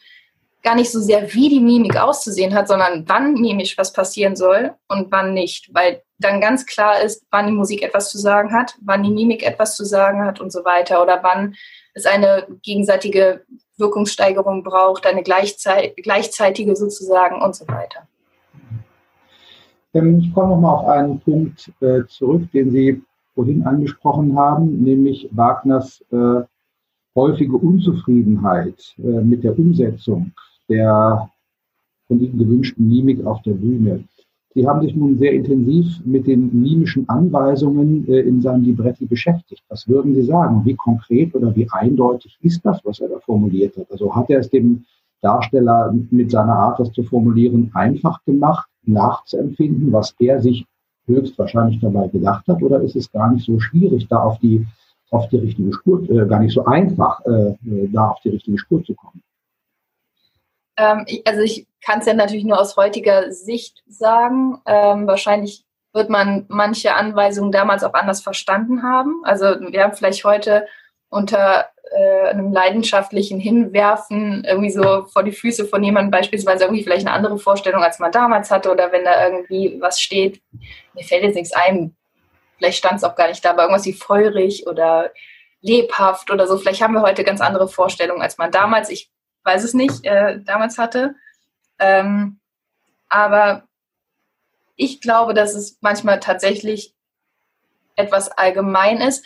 gar 0.62 0.74
nicht 0.76 0.90
so 0.90 1.00
sehr, 1.00 1.34
wie 1.34 1.48
die 1.48 1.60
Mimik 1.60 1.96
auszusehen 1.96 2.54
hat, 2.54 2.68
sondern 2.68 3.04
wann 3.08 3.34
mimisch 3.34 3.76
was 3.76 3.92
passieren 3.92 4.36
soll 4.36 4.72
und 4.88 5.10
wann 5.10 5.34
nicht. 5.34 5.74
Weil 5.74 6.02
dann 6.18 6.40
ganz 6.40 6.66
klar 6.66 7.02
ist, 7.02 7.24
wann 7.30 7.46
die 7.46 7.52
Musik 7.52 7.82
etwas 7.82 8.10
zu 8.10 8.18
sagen 8.18 8.52
hat, 8.52 8.76
wann 8.80 9.02
die 9.02 9.10
Mimik 9.10 9.44
etwas 9.44 9.76
zu 9.76 9.84
sagen 9.84 10.24
hat 10.24 10.40
und 10.40 10.52
so 10.52 10.64
weiter. 10.64 11.02
Oder 11.02 11.20
wann 11.22 11.54
es 11.94 12.06
eine 12.06 12.46
gegenseitige 12.62 13.44
Wirkungssteigerung 13.76 14.62
braucht, 14.62 15.06
eine 15.06 15.22
gleichzeit 15.22 15.96
gleichzeitige 15.96 16.76
sozusagen 16.76 17.42
und 17.42 17.56
so 17.56 17.66
weiter. 17.66 18.06
Ähm, 19.94 20.20
ich 20.20 20.32
komme 20.32 20.50
nochmal 20.50 20.76
auf 20.76 20.88
einen 20.88 21.20
Punkt 21.20 21.72
äh, 21.80 22.06
zurück, 22.06 22.50
den 22.52 22.70
Sie 22.70 23.02
vorhin 23.34 23.66
angesprochen 23.66 24.36
haben, 24.36 24.82
nämlich 24.82 25.28
Wagners 25.32 26.04
äh, 26.12 26.42
häufige 27.14 27.56
Unzufriedenheit 27.56 28.94
äh, 28.98 29.02
mit 29.02 29.42
der 29.44 29.58
Umsetzung 29.58 30.32
der 30.68 31.30
von 32.08 32.20
Ihnen 32.20 32.38
gewünschten 32.38 32.88
Mimik 32.88 33.24
auf 33.24 33.42
der 33.42 33.52
Bühne. 33.52 34.04
Sie 34.54 34.66
haben 34.66 34.82
sich 34.82 34.94
nun 34.94 35.16
sehr 35.16 35.32
intensiv 35.32 35.86
mit 36.04 36.26
den 36.26 36.50
mimischen 36.62 37.08
Anweisungen 37.08 38.06
äh, 38.06 38.20
in 38.20 38.42
seinem 38.42 38.64
Libretti 38.64 39.06
beschäftigt. 39.06 39.62
Was 39.68 39.88
würden 39.88 40.14
Sie 40.14 40.24
sagen? 40.24 40.62
Wie 40.64 40.74
konkret 40.74 41.34
oder 41.34 41.56
wie 41.56 41.66
eindeutig 41.70 42.36
ist 42.42 42.64
das, 42.64 42.84
was 42.84 43.00
er 43.00 43.08
da 43.08 43.18
formuliert 43.20 43.76
hat? 43.78 43.90
Also 43.90 44.14
hat 44.14 44.28
er 44.28 44.40
es 44.40 44.50
dem 44.50 44.84
Darsteller 45.22 45.94
mit 46.10 46.30
seiner 46.30 46.54
Art, 46.54 46.80
das 46.80 46.92
zu 46.92 47.02
formulieren, 47.02 47.70
einfach 47.72 48.22
gemacht, 48.24 48.68
nachzuempfinden, 48.84 49.90
was 49.92 50.14
er 50.18 50.42
sich 50.42 50.66
höchstwahrscheinlich 51.06 51.80
dabei 51.80 52.08
gedacht 52.08 52.46
hat? 52.46 52.62
Oder 52.62 52.82
ist 52.82 52.96
es 52.96 53.10
gar 53.10 53.32
nicht 53.32 53.46
so 53.46 53.58
schwierig, 53.58 54.06
da 54.08 54.22
auf 54.22 54.38
die 54.40 54.66
auf 55.10 55.28
die 55.28 55.36
richtige 55.36 55.72
Spur, 55.74 56.08
äh, 56.10 56.26
gar 56.26 56.40
nicht 56.40 56.54
so 56.54 56.64
einfach, 56.64 57.20
äh, 57.26 57.54
da 57.92 58.08
auf 58.08 58.20
die 58.20 58.30
richtige 58.30 58.58
Spur 58.58 58.82
zu 58.82 58.94
kommen? 58.94 59.22
Ähm, 60.82 61.04
ich, 61.06 61.26
also 61.26 61.40
ich 61.40 61.66
kann 61.84 62.00
es 62.00 62.06
ja 62.06 62.14
natürlich 62.14 62.44
nur 62.44 62.60
aus 62.60 62.76
heutiger 62.76 63.32
Sicht 63.32 63.82
sagen. 63.86 64.60
Ähm, 64.66 65.06
wahrscheinlich 65.06 65.64
wird 65.92 66.10
man 66.10 66.46
manche 66.48 66.94
Anweisungen 66.94 67.52
damals 67.52 67.84
auch 67.84 67.94
anders 67.94 68.22
verstanden 68.22 68.82
haben. 68.82 69.22
Also 69.24 69.44
wir 69.44 69.82
haben 69.82 69.94
vielleicht 69.94 70.24
heute 70.24 70.66
unter 71.08 71.66
äh, 71.90 72.30
einem 72.30 72.52
leidenschaftlichen 72.52 73.38
Hinwerfen 73.38 74.44
irgendwie 74.44 74.70
so 74.70 75.04
vor 75.04 75.22
die 75.22 75.32
Füße 75.32 75.66
von 75.66 75.84
jemandem 75.84 76.10
beispielsweise 76.10 76.64
irgendwie 76.64 76.82
vielleicht 76.82 77.06
eine 77.06 77.14
andere 77.14 77.38
Vorstellung, 77.38 77.82
als 77.82 77.98
man 77.98 78.10
damals 78.10 78.50
hatte 78.50 78.70
oder 78.70 78.92
wenn 78.92 79.04
da 79.04 79.26
irgendwie 79.26 79.76
was 79.80 80.00
steht, 80.00 80.40
mir 80.94 81.04
fällt 81.04 81.24
jetzt 81.24 81.34
nichts 81.34 81.52
ein, 81.52 81.94
Vielleicht 82.62 82.78
stand 82.78 82.98
es 82.98 83.02
auch 83.02 83.16
gar 83.16 83.26
nicht 83.26 83.44
da, 83.44 83.50
aber 83.50 83.62
irgendwas 83.62 83.86
wie 83.86 83.92
feurig 83.92 84.68
oder 84.68 85.10
lebhaft 85.62 86.30
oder 86.30 86.46
so. 86.46 86.56
Vielleicht 86.58 86.80
haben 86.80 86.94
wir 86.94 87.02
heute 87.02 87.24
ganz 87.24 87.40
andere 87.40 87.66
Vorstellungen, 87.66 88.22
als 88.22 88.38
man 88.38 88.52
damals, 88.52 88.88
ich 88.88 89.10
weiß 89.44 89.64
es 89.64 89.74
nicht, 89.74 90.04
äh, 90.04 90.40
damals 90.40 90.78
hatte. 90.78 91.14
Ähm, 91.78 92.40
aber 93.08 93.68
ich 94.76 95.00
glaube, 95.00 95.34
dass 95.34 95.54
es 95.54 95.78
manchmal 95.80 96.20
tatsächlich 96.20 96.94
etwas 97.96 98.30
allgemein 98.30 99.00
ist. 99.00 99.24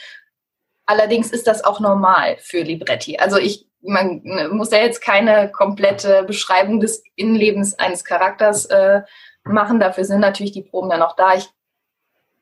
Allerdings 0.86 1.30
ist 1.30 1.46
das 1.46 1.64
auch 1.64 1.80
normal 1.80 2.36
für 2.38 2.62
Libretti. 2.62 3.18
Also 3.18 3.38
ich, 3.38 3.66
man 3.80 4.22
muss 4.50 4.70
ja 4.70 4.78
jetzt 4.78 5.00
keine 5.00 5.50
komplette 5.50 6.24
Beschreibung 6.24 6.80
des 6.80 7.02
Innenlebens 7.14 7.78
eines 7.78 8.04
Charakters 8.04 8.66
äh, 8.66 9.02
machen. 9.44 9.80
Dafür 9.80 10.04
sind 10.04 10.20
natürlich 10.20 10.52
die 10.52 10.62
Proben 10.62 10.90
dann 10.90 11.02
auch 11.02 11.16
da. 11.16 11.34
Ich 11.34 11.48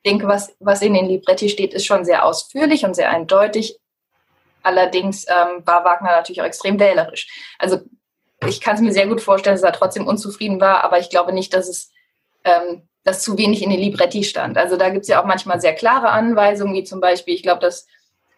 denke, 0.05 0.27
was, 0.27 0.55
was 0.61 0.83
in 0.83 0.95
den 0.95 1.07
Libretti 1.07 1.49
steht, 1.49 1.75
ist 1.75 1.87
schon 1.87 2.05
sehr 2.05 2.25
ausführlich 2.25 2.85
und 2.85 2.95
sehr 2.95 3.11
eindeutig. 3.11 3.79
Allerdings 4.65 5.27
ähm, 5.29 5.63
war 5.65 5.85
Wagner 5.85 6.13
natürlich 6.13 6.41
auch 6.41 6.47
extrem 6.47 6.81
wählerisch. 6.81 7.29
Also 7.59 7.79
ich 8.47 8.61
kann 8.61 8.75
es 8.75 8.81
mir 8.81 8.93
sehr 8.93 9.07
gut 9.07 9.21
vorstellen, 9.21 9.55
dass 9.55 9.63
er 9.63 9.73
trotzdem 9.73 10.07
unzufrieden 10.07 10.61
war, 10.61 10.83
aber 10.83 10.99
ich 10.99 11.11
glaube 11.11 11.33
nicht, 11.33 11.55
dass 11.55 11.69
es 11.69 11.93
ähm, 12.45 12.89
dass 13.05 13.23
zu 13.23 13.37
wenig 13.37 13.63
in 13.63 13.71
den 13.71 13.79
Libretti 13.79 14.25
stand. 14.25 14.57
Also 14.57 14.77
da 14.77 14.89
gibt 14.89 15.03
es 15.03 15.09
ja 15.09 15.21
auch 15.21 15.27
manchmal 15.27 15.61
sehr 15.61 15.75
klare 15.75 16.09
Anweisungen, 16.11 16.75
wie 16.75 16.85
zum 16.85 17.01
Beispiel, 17.01 17.35
ich 17.35 17.43
glaube, 17.43 17.61
dass 17.61 17.87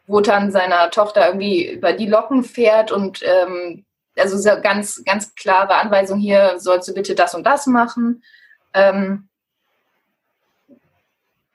Wotan 0.08 0.50
seiner 0.50 0.90
Tochter 0.90 1.26
irgendwie 1.26 1.68
über 1.70 1.92
die 1.92 2.06
Locken 2.06 2.42
fährt 2.44 2.92
und 2.92 3.22
ähm, 3.22 3.84
also 4.16 4.36
so 4.36 4.50
ganz, 4.60 5.02
ganz 5.04 5.34
klare 5.34 5.74
Anweisung 5.74 6.18
hier, 6.18 6.54
sollst 6.58 6.88
du 6.88 6.94
bitte 6.94 7.14
das 7.14 7.34
und 7.34 7.44
das 7.44 7.66
machen. 7.66 8.22
Ähm, 8.74 9.28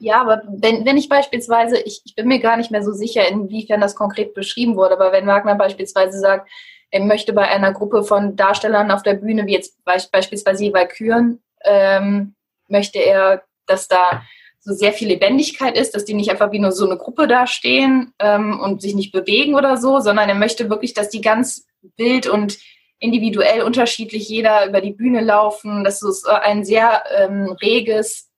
ja, 0.01 0.19
aber 0.21 0.41
wenn, 0.47 0.83
wenn 0.83 0.97
ich 0.97 1.09
beispielsweise, 1.09 1.79
ich, 1.79 2.01
ich 2.05 2.15
bin 2.15 2.27
mir 2.27 2.39
gar 2.39 2.57
nicht 2.57 2.71
mehr 2.71 2.83
so 2.83 2.91
sicher, 2.91 3.27
inwiefern 3.27 3.79
das 3.79 3.95
konkret 3.95 4.33
beschrieben 4.33 4.75
wurde, 4.75 4.95
aber 4.95 5.11
wenn 5.11 5.27
Wagner 5.27 5.53
beispielsweise 5.55 6.19
sagt, 6.19 6.49
er 6.89 7.01
möchte 7.01 7.33
bei 7.33 7.47
einer 7.47 7.71
Gruppe 7.71 8.03
von 8.03 8.35
Darstellern 8.35 8.89
auf 8.89 9.03
der 9.03 9.13
Bühne, 9.13 9.45
wie 9.45 9.53
jetzt 9.53 9.77
beispielsweise 9.85 10.63
die 10.63 10.73
Valkyren, 10.73 11.39
ähm, 11.63 12.33
möchte 12.67 12.97
er, 12.97 13.43
dass 13.67 13.87
da 13.87 14.23
so 14.59 14.73
sehr 14.73 14.91
viel 14.91 15.07
Lebendigkeit 15.07 15.77
ist, 15.77 15.93
dass 15.93 16.05
die 16.05 16.15
nicht 16.15 16.31
einfach 16.31 16.51
wie 16.51 16.59
nur 16.59 16.71
so 16.71 16.85
eine 16.85 16.97
Gruppe 16.97 17.27
dastehen 17.27 18.13
ähm, 18.17 18.59
und 18.59 18.81
sich 18.81 18.95
nicht 18.95 19.11
bewegen 19.11 19.53
oder 19.53 19.77
so, 19.77 19.99
sondern 19.99 20.29
er 20.29 20.35
möchte 20.35 20.69
wirklich, 20.69 20.95
dass 20.95 21.09
die 21.09 21.21
ganz 21.21 21.67
wild 21.95 22.27
und 22.27 22.57
individuell 22.97 23.61
unterschiedlich 23.61 24.27
jeder 24.29 24.67
über 24.67 24.81
die 24.81 24.93
Bühne 24.93 25.21
laufen, 25.21 25.83
dass 25.83 26.01
es 26.01 26.25
ein 26.25 26.65
sehr 26.65 27.03
ähm, 27.15 27.55
reges 27.61 28.30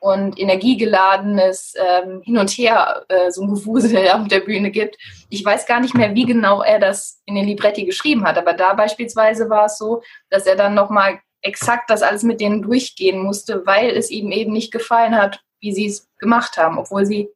und 0.00 0.38
energiegeladenes 0.38 1.74
ähm, 1.76 2.22
Hin 2.22 2.38
und 2.38 2.50
Her, 2.50 3.04
äh, 3.08 3.30
so 3.30 3.42
ein 3.42 3.54
Gewusel 3.54 4.08
auf 4.12 4.28
der 4.28 4.40
Bühne 4.40 4.70
gibt. 4.70 4.96
Ich 5.28 5.44
weiß 5.44 5.66
gar 5.66 5.80
nicht 5.80 5.94
mehr, 5.94 6.14
wie 6.14 6.24
genau 6.24 6.62
er 6.62 6.78
das 6.78 7.20
in 7.26 7.34
den 7.34 7.46
Libretti 7.46 7.84
geschrieben 7.84 8.24
hat, 8.24 8.38
aber 8.38 8.54
da 8.54 8.74
beispielsweise 8.74 9.50
war 9.50 9.66
es 9.66 9.78
so, 9.78 10.02
dass 10.30 10.46
er 10.46 10.56
dann 10.56 10.74
nochmal 10.74 11.20
exakt 11.42 11.90
das 11.90 12.02
alles 12.02 12.22
mit 12.22 12.40
denen 12.40 12.62
durchgehen 12.62 13.22
musste, 13.22 13.64
weil 13.66 13.90
es 13.90 14.10
ihm 14.10 14.32
eben 14.32 14.52
nicht 14.52 14.72
gefallen 14.72 15.16
hat, 15.16 15.40
wie 15.60 15.72
sie 15.72 15.86
es 15.86 16.08
gemacht 16.18 16.56
haben, 16.56 16.78
obwohl 16.78 17.06
sie 17.06 17.28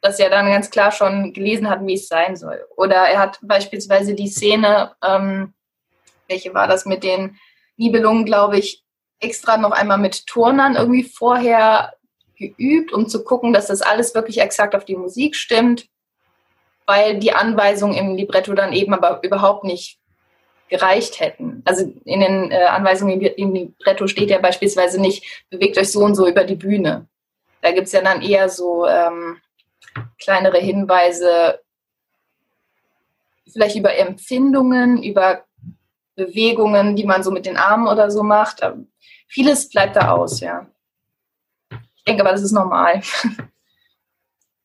das 0.00 0.18
ja 0.18 0.28
dann 0.28 0.46
ganz 0.46 0.70
klar 0.70 0.92
schon 0.92 1.32
gelesen 1.32 1.68
hatten, 1.68 1.86
wie 1.86 1.94
es 1.94 2.08
sein 2.08 2.36
soll. 2.36 2.64
Oder 2.76 2.96
er 2.96 3.18
hat 3.18 3.38
beispielsweise 3.42 4.14
die 4.14 4.28
Szene, 4.28 4.92
ähm, 5.04 5.54
welche 6.28 6.54
war 6.54 6.68
das 6.68 6.86
mit 6.86 7.02
den 7.02 7.36
Nibelungen, 7.76 8.24
glaube 8.24 8.58
ich, 8.58 8.84
extra 9.20 9.56
noch 9.56 9.72
einmal 9.72 9.98
mit 9.98 10.26
Turnern 10.26 10.76
irgendwie 10.76 11.04
vorher 11.04 11.94
geübt, 12.36 12.92
um 12.92 13.08
zu 13.08 13.24
gucken, 13.24 13.52
dass 13.52 13.66
das 13.66 13.82
alles 13.82 14.14
wirklich 14.14 14.40
exakt 14.40 14.74
auf 14.74 14.84
die 14.84 14.96
Musik 14.96 15.34
stimmt, 15.34 15.88
weil 16.86 17.18
die 17.18 17.32
Anweisungen 17.32 17.96
im 17.96 18.14
Libretto 18.14 18.54
dann 18.54 18.72
eben 18.72 18.94
aber 18.94 19.20
überhaupt 19.22 19.64
nicht 19.64 19.98
gereicht 20.68 21.20
hätten. 21.20 21.62
Also 21.64 21.92
in 22.04 22.20
den 22.20 22.50
äh, 22.50 22.64
Anweisungen 22.64 23.20
im 23.20 23.54
Libretto 23.54 24.06
steht 24.06 24.30
ja 24.30 24.38
beispielsweise 24.38 25.00
nicht, 25.00 25.44
bewegt 25.50 25.78
euch 25.78 25.90
so 25.90 26.00
und 26.00 26.14
so 26.14 26.28
über 26.28 26.44
die 26.44 26.56
Bühne. 26.56 27.08
Da 27.62 27.72
gibt 27.72 27.86
es 27.86 27.92
ja 27.92 28.02
dann 28.02 28.22
eher 28.22 28.48
so 28.48 28.86
ähm, 28.86 29.38
kleinere 30.20 30.58
Hinweise, 30.58 31.60
vielleicht 33.50 33.76
über 33.76 33.96
Empfindungen, 33.96 35.02
über 35.02 35.44
Bewegungen, 36.18 36.96
die 36.96 37.04
man 37.04 37.22
so 37.22 37.30
mit 37.30 37.46
den 37.46 37.56
Armen 37.56 37.86
oder 37.86 38.10
so 38.10 38.22
macht. 38.22 38.58
Ähm, 38.62 38.88
vieles 39.28 39.70
bleibt 39.70 39.96
da 39.96 40.10
aus, 40.10 40.40
ja. 40.40 40.66
Ich 41.70 42.04
denke 42.04 42.22
aber, 42.22 42.32
das 42.32 42.42
ist 42.42 42.52
normal. 42.52 43.00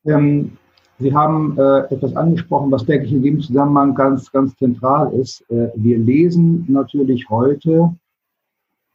Ähm, 0.05 0.57
Sie 0.99 1.13
haben 1.13 1.57
äh, 1.57 1.79
etwas 1.93 2.13
angesprochen, 2.15 2.69
was, 2.71 2.85
denke 2.85 3.05
ich, 3.05 3.13
in 3.13 3.23
dem 3.23 3.39
Zusammenhang 3.39 3.95
ganz, 3.95 4.29
ganz 4.31 4.53
zentral 4.57 5.13
ist. 5.13 5.41
Äh, 5.49 5.69
wir 5.75 5.97
lesen 5.97 6.65
natürlich 6.67 7.29
heute 7.29 7.95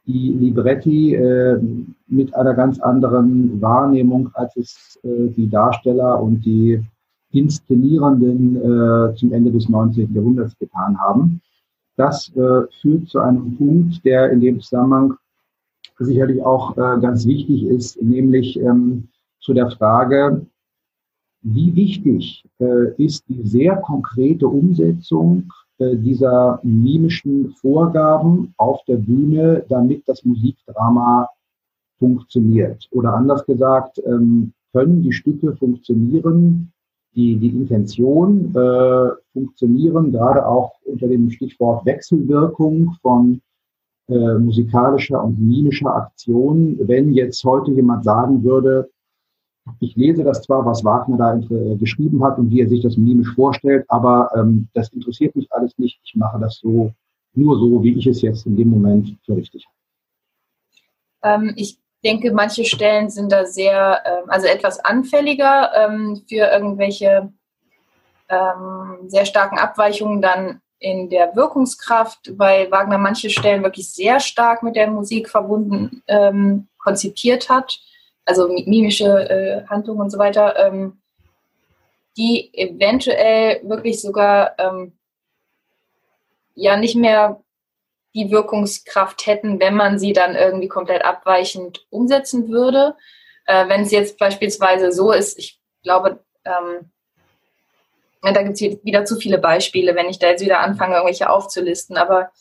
die 0.05 0.33
Libretti 0.33 1.15
äh, 1.15 1.59
mit 2.07 2.33
einer 2.33 2.53
ganz 2.53 2.79
anderen 2.79 3.61
Wahrnehmung, 3.61 4.29
als 4.33 4.55
es 4.55 4.99
äh, 5.03 5.29
die 5.35 5.49
Darsteller 5.49 6.21
und 6.21 6.41
die 6.41 6.79
Inszenierenden 7.31 8.55
äh, 8.55 9.15
zum 9.15 9.33
Ende 9.33 9.51
des 9.51 9.69
19. 9.69 10.13
Jahrhunderts 10.13 10.57
getan 10.57 10.99
haben. 10.99 11.41
Das 11.99 12.33
äh, 12.37 12.61
führt 12.79 13.09
zu 13.09 13.19
einem 13.19 13.57
Punkt, 13.57 14.05
der 14.05 14.31
in 14.31 14.39
dem 14.39 14.61
Zusammenhang 14.61 15.15
sicherlich 15.97 16.41
auch 16.41 16.77
äh, 16.77 16.97
ganz 17.01 17.25
wichtig 17.25 17.65
ist, 17.65 18.01
nämlich 18.01 18.57
ähm, 18.57 19.09
zu 19.41 19.53
der 19.53 19.69
Frage, 19.71 20.45
wie 21.41 21.75
wichtig 21.75 22.45
äh, 22.61 22.93
ist 22.95 23.27
die 23.27 23.45
sehr 23.45 23.75
konkrete 23.75 24.47
Umsetzung 24.47 25.51
äh, 25.79 25.97
dieser 25.97 26.61
mimischen 26.63 27.49
Vorgaben 27.55 28.53
auf 28.55 28.81
der 28.85 28.95
Bühne, 28.95 29.65
damit 29.67 30.07
das 30.07 30.23
Musikdrama 30.23 31.27
funktioniert? 31.97 32.87
Oder 32.91 33.13
anders 33.13 33.45
gesagt, 33.45 34.01
ähm, 34.05 34.53
können 34.71 35.03
die 35.03 35.11
Stücke 35.11 35.53
funktionieren, 35.57 36.71
die, 37.15 37.37
die 37.37 37.49
Intention 37.49 38.53
äh, 38.55 39.09
funktionieren, 39.33 40.11
gerade 40.11 40.45
auch 40.45 40.73
unter 40.85 41.07
dem 41.07 41.29
Stichwort 41.29 41.85
Wechselwirkung 41.85 42.95
von 43.01 43.41
äh, 44.07 44.37
musikalischer 44.37 45.23
und 45.23 45.39
mimischer 45.39 45.95
Aktion. 45.95 46.77
Wenn 46.81 47.13
jetzt 47.13 47.43
heute 47.43 47.71
jemand 47.71 48.03
sagen 48.03 48.43
würde, 48.43 48.89
ich 49.79 49.95
lese 49.95 50.23
das 50.23 50.41
zwar, 50.41 50.65
was 50.65 50.83
Wagner 50.83 51.17
da 51.17 51.37
äh, 51.37 51.75
geschrieben 51.75 52.23
hat 52.23 52.39
und 52.39 52.49
wie 52.49 52.61
er 52.61 52.69
sich 52.69 52.81
das 52.81 52.97
mimisch 52.97 53.33
vorstellt, 53.35 53.85
aber 53.87 54.31
ähm, 54.35 54.67
das 54.73 54.89
interessiert 54.89 55.35
mich 55.35 55.51
alles 55.51 55.77
nicht. 55.77 55.99
Ich 56.03 56.15
mache 56.15 56.39
das 56.39 56.57
so, 56.57 56.91
nur 57.33 57.57
so, 57.59 57.83
wie 57.83 57.93
ich 57.93 58.07
es 58.07 58.21
jetzt 58.21 58.45
in 58.45 58.57
dem 58.57 58.69
Moment 58.69 59.15
für 59.25 59.35
richtig 59.35 59.65
habe. 61.21 61.43
Ähm, 61.43 61.53
ich 61.55 61.77
denke, 62.03 62.31
manche 62.31 62.65
Stellen 62.65 63.09
sind 63.09 63.31
da 63.31 63.45
sehr, 63.45 64.01
ähm, 64.05 64.29
also 64.29 64.47
etwas 64.47 64.83
anfälliger 64.83 65.71
ähm, 65.75 66.23
für 66.27 66.51
irgendwelche 66.51 67.31
ähm, 68.29 68.97
sehr 69.07 69.25
starken 69.25 69.57
Abweichungen 69.57 70.21
dann 70.21 70.61
in 70.79 71.09
der 71.09 71.35
Wirkungskraft, 71.35 72.37
weil 72.37 72.71
Wagner 72.71 72.97
manche 72.97 73.29
Stellen 73.29 73.63
wirklich 73.63 73.91
sehr 73.91 74.19
stark 74.19 74.63
mit 74.63 74.75
der 74.75 74.89
Musik 74.89 75.29
verbunden 75.29 76.03
ähm, 76.07 76.67
konzipiert 76.77 77.49
hat 77.49 77.79
also 78.29 78.47
mimische 78.47 79.05
äh, 79.29 79.65
Handlungen 79.67 80.01
und 80.01 80.11
so 80.11 80.19
weiter, 80.19 80.55
ähm, 80.67 80.99
die 82.15 82.53
eventuell 82.53 83.61
wirklich 83.63 84.01
sogar 84.01 84.55
ja 86.53 86.75
nicht 86.75 86.95
mehr 86.95 87.41
die 88.15 88.31
Wirkungskraft 88.31 89.25
hätten, 89.25 89.59
wenn 89.59 89.75
man 89.75 89.99
sie 89.99 90.13
dann 90.13 90.35
irgendwie 90.35 90.67
komplett 90.67 91.03
abweichend 91.03 91.85
umsetzen 91.89 92.49
würde. 92.49 92.95
Äh, 93.45 93.67
wenn 93.69 93.81
es 93.81 93.91
jetzt 93.91 94.17
beispielsweise 94.17 94.91
so 94.91 95.11
ist, 95.11 95.37
ich 95.37 95.59
glaube, 95.83 96.23
ähm, 96.45 96.91
da 98.21 98.41
gibt 98.43 98.61
es 98.61 98.83
wieder 98.83 99.05
zu 99.05 99.15
viele 99.15 99.37
Beispiele, 99.37 99.95
wenn 99.95 100.09
ich 100.09 100.19
da 100.19 100.27
jetzt 100.27 100.43
wieder 100.43 100.59
anfange, 100.59 100.95
irgendwelche 100.95 101.29
aufzulisten, 101.29 101.97
aber 101.97 102.31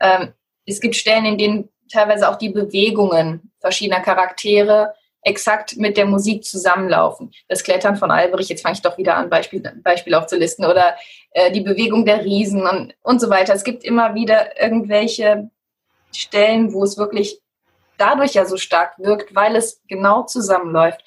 ähm, 0.00 0.32
es 0.66 0.80
gibt 0.80 0.96
Stellen, 0.96 1.24
in 1.24 1.38
denen 1.38 1.68
teilweise 1.90 2.28
auch 2.28 2.36
die 2.36 2.50
Bewegungen 2.50 3.52
verschiedener 3.60 4.00
Charaktere 4.00 4.94
exakt 5.22 5.76
mit 5.76 5.96
der 5.96 6.06
Musik 6.06 6.44
zusammenlaufen. 6.44 7.32
Das 7.48 7.62
Klettern 7.62 7.96
von 7.96 8.10
Alberich, 8.10 8.48
jetzt 8.48 8.62
fange 8.62 8.74
ich 8.74 8.82
doch 8.82 8.98
wieder 8.98 9.16
an, 9.16 9.28
Beispiel, 9.28 9.62
Beispiel 9.82 10.14
aufzulisten, 10.14 10.64
oder 10.64 10.96
äh, 11.32 11.50
die 11.50 11.60
Bewegung 11.60 12.04
der 12.04 12.24
Riesen 12.24 12.66
und, 12.66 12.94
und 13.02 13.20
so 13.20 13.28
weiter. 13.30 13.54
Es 13.54 13.64
gibt 13.64 13.84
immer 13.84 14.14
wieder 14.14 14.60
irgendwelche 14.60 15.50
Stellen, 16.14 16.72
wo 16.72 16.84
es 16.84 16.96
wirklich 16.96 17.40
dadurch 17.96 18.34
ja 18.34 18.44
so 18.44 18.56
stark 18.56 18.98
wirkt, 18.98 19.34
weil 19.34 19.56
es 19.56 19.82
genau 19.88 20.22
zusammenläuft. 20.22 21.02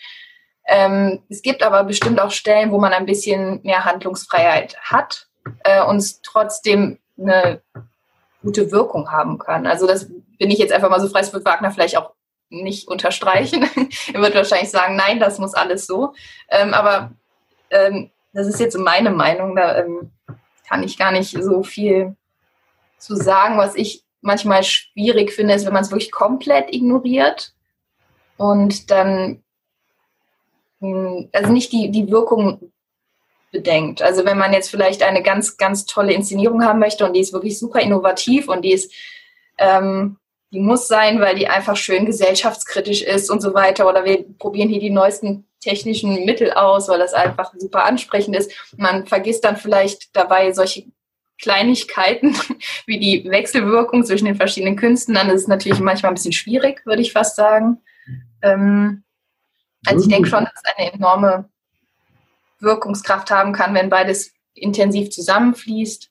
Ähm, 0.68 1.24
es 1.30 1.42
gibt 1.42 1.64
aber 1.64 1.84
bestimmt 1.84 2.20
auch 2.20 2.32
Stellen, 2.32 2.72
wo 2.72 2.80
man 2.80 2.94
ein 2.94 3.06
bisschen 3.06 3.62
mehr 3.64 3.86
Handlungsfreiheit 3.86 4.78
hat 4.82 5.28
äh, 5.64 5.84
und 5.84 6.24
trotzdem 6.24 7.00
eine 7.18 7.62
gute 8.44 8.72
Wirkung 8.72 9.12
haben 9.12 9.38
kann. 9.38 9.66
Also 9.66 9.88
das 9.88 10.08
bin 10.38 10.52
ich 10.52 10.60
jetzt 10.60 10.74
einfach 10.74 10.90
mal 10.90 11.00
so 11.00 11.08
frei, 11.08 11.22
es 11.22 11.34
wird 11.34 11.46
Wagner 11.46 11.72
vielleicht 11.72 11.98
auch 11.98 12.14
nicht 12.52 12.88
unterstreichen. 12.88 13.64
er 14.14 14.22
wird 14.22 14.36
wahrscheinlich 14.36 14.70
sagen, 14.70 14.96
nein, 14.96 15.20
das 15.20 15.40
muss 15.40 15.54
alles 15.54 15.88
so. 15.88 16.14
Ähm, 16.50 16.74
aber 16.74 17.12
ähm, 17.70 18.12
das 18.34 18.48
ist 18.48 18.60
jetzt 18.60 18.78
meine 18.78 19.10
Meinung. 19.10 19.56
Da 19.56 19.80
ähm, 19.80 20.12
kann 20.68 20.84
ich 20.84 20.98
gar 20.98 21.12
nicht 21.12 21.32
so 21.32 21.64
viel 21.64 22.16
zu 22.98 23.16
sagen. 23.16 23.58
Was 23.58 23.76
ich 23.76 24.04
manchmal 24.22 24.64
schwierig 24.64 25.32
finde, 25.32 25.54
ist, 25.54 25.66
wenn 25.66 25.74
man 25.74 25.84
es 25.84 25.92
wirklich 25.92 26.12
komplett 26.12 26.74
ignoriert 26.74 27.54
und 28.38 28.92
dann 28.92 29.44
hm, 30.82 31.30
also 31.32 31.52
nicht 31.52 31.72
die, 31.72 31.92
die 31.92 32.12
Wirkung 32.12 32.72
bedenkt. 33.52 34.02
Also 34.02 34.26
wenn 34.26 34.38
man 34.38 34.54
jetzt 34.54 34.70
vielleicht 34.70 35.04
eine 35.04 35.22
ganz, 35.22 35.58
ganz 35.58 35.86
tolle 35.86 36.14
Inszenierung 36.14 36.64
haben 36.64 36.80
möchte 36.80 37.06
und 37.06 37.14
die 37.14 37.20
ist 37.20 37.34
wirklich 37.34 37.60
super 37.60 37.80
innovativ 37.82 38.48
und 38.48 38.64
die 38.64 38.74
ist 38.74 38.94
ähm, 39.58 40.18
die 40.52 40.60
muss 40.60 40.88
sein, 40.88 41.22
weil 41.22 41.36
die 41.36 41.48
einfach 41.48 41.78
schön 41.78 42.06
gesellschaftskritisch 42.06 43.02
ist 43.02 43.30
und 43.30 43.42
so 43.42 43.54
weiter. 43.54 43.88
Oder 43.88 44.04
wir 44.04 44.26
probieren 44.38 44.70
hier 44.70 44.82
die 44.82 44.90
neuesten 44.90 45.46
technischen 45.62 46.26
Mittel 46.26 46.52
aus, 46.52 46.90
weil 46.90 47.00
das 47.00 47.14
einfach 47.14 47.54
super 47.58 47.86
ansprechend 47.86 48.36
ist. 48.36 48.52
Man 48.78 49.08
vergisst 49.08 49.46
dann 49.46 49.56
vielleicht 49.56 50.16
dabei 50.16 50.52
solche 50.52 50.86
Kleinigkeiten 51.40 52.36
wie 52.86 53.00
die 53.00 53.30
Wechselwirkung 53.30 54.04
zwischen 54.04 54.26
den 54.26 54.36
verschiedenen 54.36 54.76
Künsten. 54.76 55.16
Dann 55.16 55.30
ist 55.30 55.44
es 55.44 55.48
natürlich 55.48 55.80
manchmal 55.80 56.12
ein 56.12 56.16
bisschen 56.16 56.34
schwierig, 56.34 56.86
würde 56.86 57.02
ich 57.02 57.14
fast 57.14 57.36
sagen. 57.36 57.82
Ähm, 58.42 59.04
also 59.86 60.04
ich 60.04 60.14
denke 60.14 60.30
schon, 60.30 60.44
dass 60.44 60.54
es 60.56 60.76
eine 60.76 60.94
enorme 60.94 61.50
Wirkungskraft 62.60 63.32
haben 63.32 63.54
kann, 63.54 63.74
wenn 63.74 63.90
beides 63.90 64.34
intensiv 64.54 65.10
zusammenfließt. 65.10 66.10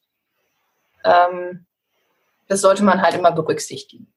Ähm, 1.05 1.67
das 2.51 2.63
sollte 2.63 2.85
man 2.85 3.01
halt 3.01 3.17
immer 3.17 3.31
berücksichtigen. 3.31 4.09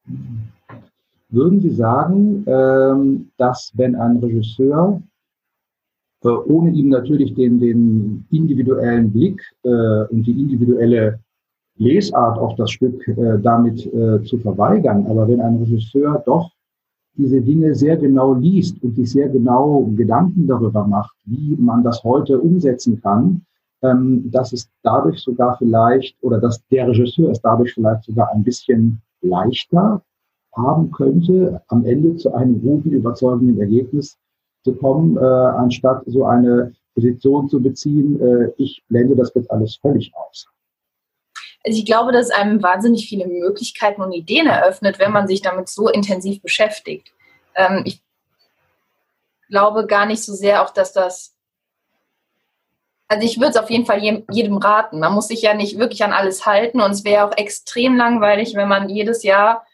Würden 1.30 1.62
Sie 1.62 1.70
sagen, 1.70 2.44
ähm, 2.48 3.30
dass 3.38 3.72
wenn 3.76 3.96
ein 3.96 4.18
Regisseur, 4.18 5.02
äh, 6.24 6.30
ohne 6.30 6.72
ihm 6.72 6.90
natürlich 6.90 7.36
den, 7.36 7.60
den 7.60 8.26
individuellen 8.32 9.12
Blick 9.12 9.40
äh, 9.64 9.70
und 10.10 10.24
die 10.24 10.32
individuelle 10.32 11.20
Lesart 11.78 12.40
auf 12.40 12.56
das 12.56 12.72
Stück 12.72 13.08
äh, 13.08 13.40
damit 13.40 13.82
zu 13.82 14.38
verweigern, 14.40 15.06
aber 15.08 15.28
wenn 15.28 15.42
ein 15.42 15.58
Regisseur 15.58 16.24
doch 16.26 16.52
diese 17.16 17.40
Dinge 17.40 17.76
sehr 17.76 17.98
genau 17.98 18.34
liest 18.34 18.82
und 18.82 18.96
sich 18.96 19.12
sehr 19.12 19.30
genau 19.30 19.92
Gedanken 19.96 20.48
darüber 20.48 20.88
macht, 20.88 21.16
wie 21.26 21.56
man 21.60 21.84
das 21.84 22.04
heute 22.04 22.40
umsetzen 22.40 23.00
kann, 23.00 23.46
ähm, 23.84 24.30
dass 24.32 24.54
es 24.54 24.70
dadurch 24.82 25.20
sogar 25.20 25.58
vielleicht 25.58 26.16
oder 26.22 26.40
dass 26.40 26.66
der 26.68 26.88
Regisseur 26.88 27.32
es 27.32 27.42
dadurch 27.42 27.74
vielleicht 27.74 28.04
sogar 28.04 28.32
ein 28.32 28.44
bisschen 28.44 29.02
leichter 29.22 30.02
haben 30.56 30.92
könnte, 30.92 31.62
am 31.68 31.86
Ende 31.86 32.16
zu 32.18 32.34
einem 32.34 32.62
guten, 32.62 32.92
überzeugenden 32.92 33.60
Ergebnis 33.60 34.18
zu 34.64 34.74
kommen, 34.76 35.18
äh, 35.18 35.20
anstatt 35.20 36.04
so 36.06 36.26
eine 36.26 36.74
Position 36.94 37.50
zu 37.50 37.62
beziehen, 37.62 38.22
äh, 38.22 38.52
ich 38.58 38.84
blende 38.88 39.16
das 39.16 39.34
jetzt 39.34 39.50
alles 39.52 39.76
völlig 39.76 40.12
aus. 40.16 40.48
Also 41.66 41.80
ich 41.80 41.86
glaube, 41.86 42.12
dass 42.12 42.30
einem 42.30 42.62
wahnsinnig 42.62 43.08
viele 43.08 43.26
Möglichkeiten 43.28 44.02
und 44.02 44.12
Ideen 44.12 44.48
eröffnet, 44.48 45.00
wenn 45.00 45.12
man 45.12 45.28
sich 45.28 45.42
damit 45.42 45.70
so 45.70 45.88
intensiv 45.88 46.42
beschäftigt. 46.42 47.14
Ähm, 47.56 47.84
ich 47.86 48.02
glaube 49.50 49.88
gar 49.88 50.06
nicht 50.06 50.24
so 50.24 50.34
sehr 50.34 50.64
auch, 50.64 50.72
dass 50.72 50.94
das. 50.94 51.33
Also 53.08 53.26
ich 53.26 53.38
würde 53.38 53.52
es 53.52 53.58
auf 53.58 53.70
jeden 53.70 53.86
Fall 53.86 54.02
jedem 54.02 54.58
raten. 54.58 55.00
Man 55.00 55.14
muss 55.14 55.28
sich 55.28 55.42
ja 55.42 55.54
nicht 55.54 55.78
wirklich 55.78 56.04
an 56.04 56.14
alles 56.14 56.46
halten 56.46 56.82
und 56.82 56.92
es 56.92 57.04
wäre 57.04 57.26
auch 57.26 57.38
extrem 57.38 57.96
langweilig, 57.96 58.56
wenn 58.56 58.68
man 58.68 58.90
jedes 58.90 59.24
Jahr 59.24 59.66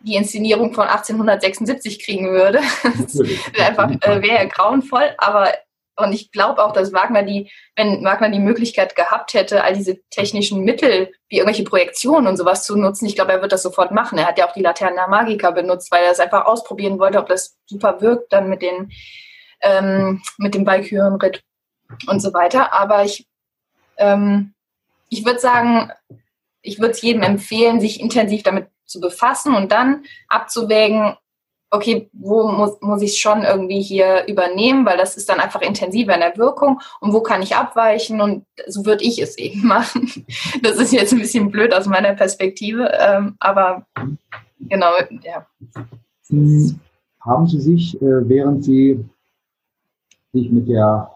die 0.00 0.14
Inszenierung 0.14 0.72
von 0.74 0.86
1876 0.86 2.04
kriegen 2.04 2.30
würde. 2.30 2.60
Das 2.82 3.18
wäre 3.18 3.66
einfach 3.66 3.90
äh, 4.02 4.22
wäre 4.22 4.46
grauenvoll, 4.48 5.14
aber 5.18 5.52
und 5.98 6.12
ich 6.12 6.30
glaube 6.30 6.64
auch, 6.64 6.72
dass 6.72 6.92
Wagner 6.92 7.24
die, 7.24 7.50
wenn 7.74 8.04
Wagner 8.04 8.30
die 8.30 8.38
Möglichkeit 8.38 8.94
gehabt 8.94 9.34
hätte, 9.34 9.64
all 9.64 9.74
diese 9.74 9.98
technischen 10.10 10.62
Mittel, 10.62 11.10
wie 11.28 11.38
irgendwelche 11.38 11.64
Projektionen 11.64 12.28
und 12.28 12.36
sowas 12.36 12.64
zu 12.64 12.76
nutzen, 12.76 13.06
ich 13.06 13.16
glaube, 13.16 13.32
er 13.32 13.42
wird 13.42 13.50
das 13.50 13.64
sofort 13.64 13.90
machen. 13.90 14.16
Er 14.16 14.26
hat 14.26 14.38
ja 14.38 14.48
auch 14.48 14.52
die 14.52 14.62
Laterna 14.62 15.08
Magica 15.08 15.50
benutzt, 15.50 15.90
weil 15.90 16.04
er 16.04 16.12
es 16.12 16.20
einfach 16.20 16.46
ausprobieren 16.46 17.00
wollte, 17.00 17.18
ob 17.18 17.28
das 17.28 17.58
super 17.66 18.00
wirkt 18.00 18.32
dann 18.32 18.48
mit 18.48 18.62
den, 18.62 18.92
ähm, 19.60 20.22
mit 20.38 20.54
dem 20.54 20.64
Walkürenritt 20.64 21.42
und 22.06 22.20
so 22.20 22.32
weiter. 22.32 22.72
Aber 22.72 23.04
ich, 23.04 23.26
ähm, 23.96 24.54
ich 25.08 25.24
würde 25.24 25.40
sagen, 25.40 25.90
ich 26.62 26.78
würde 26.78 26.92
es 26.92 27.02
jedem 27.02 27.22
empfehlen, 27.22 27.80
sich 27.80 28.00
intensiv 28.00 28.42
damit 28.42 28.68
zu 28.84 29.00
befassen 29.00 29.54
und 29.54 29.72
dann 29.72 30.04
abzuwägen, 30.28 31.16
okay, 31.70 32.08
wo 32.12 32.50
muss, 32.50 32.80
muss 32.80 33.02
ich 33.02 33.10
es 33.10 33.18
schon 33.18 33.42
irgendwie 33.42 33.80
hier 33.80 34.26
übernehmen, 34.26 34.86
weil 34.86 34.96
das 34.96 35.16
ist 35.16 35.28
dann 35.28 35.40
einfach 35.40 35.60
intensiver 35.60 36.14
in 36.14 36.20
der 36.20 36.36
Wirkung 36.36 36.80
und 37.00 37.12
wo 37.12 37.20
kann 37.20 37.42
ich 37.42 37.56
abweichen 37.56 38.20
und 38.20 38.46
so 38.66 38.86
würde 38.86 39.04
ich 39.04 39.20
es 39.20 39.36
eben 39.36 39.66
machen. 39.66 40.26
Das 40.62 40.76
ist 40.76 40.92
jetzt 40.92 41.12
ein 41.12 41.18
bisschen 41.18 41.50
blöd 41.50 41.74
aus 41.74 41.86
meiner 41.86 42.14
Perspektive, 42.14 42.90
ähm, 42.98 43.36
aber 43.38 43.86
genau, 44.60 44.92
ja. 45.22 45.46
Hm, 46.28 46.80
haben 47.20 47.46
Sie 47.46 47.60
sich, 47.60 48.00
äh, 48.00 48.28
während 48.28 48.64
Sie 48.64 49.04
sich 50.32 50.50
mit 50.50 50.68
der 50.68 51.10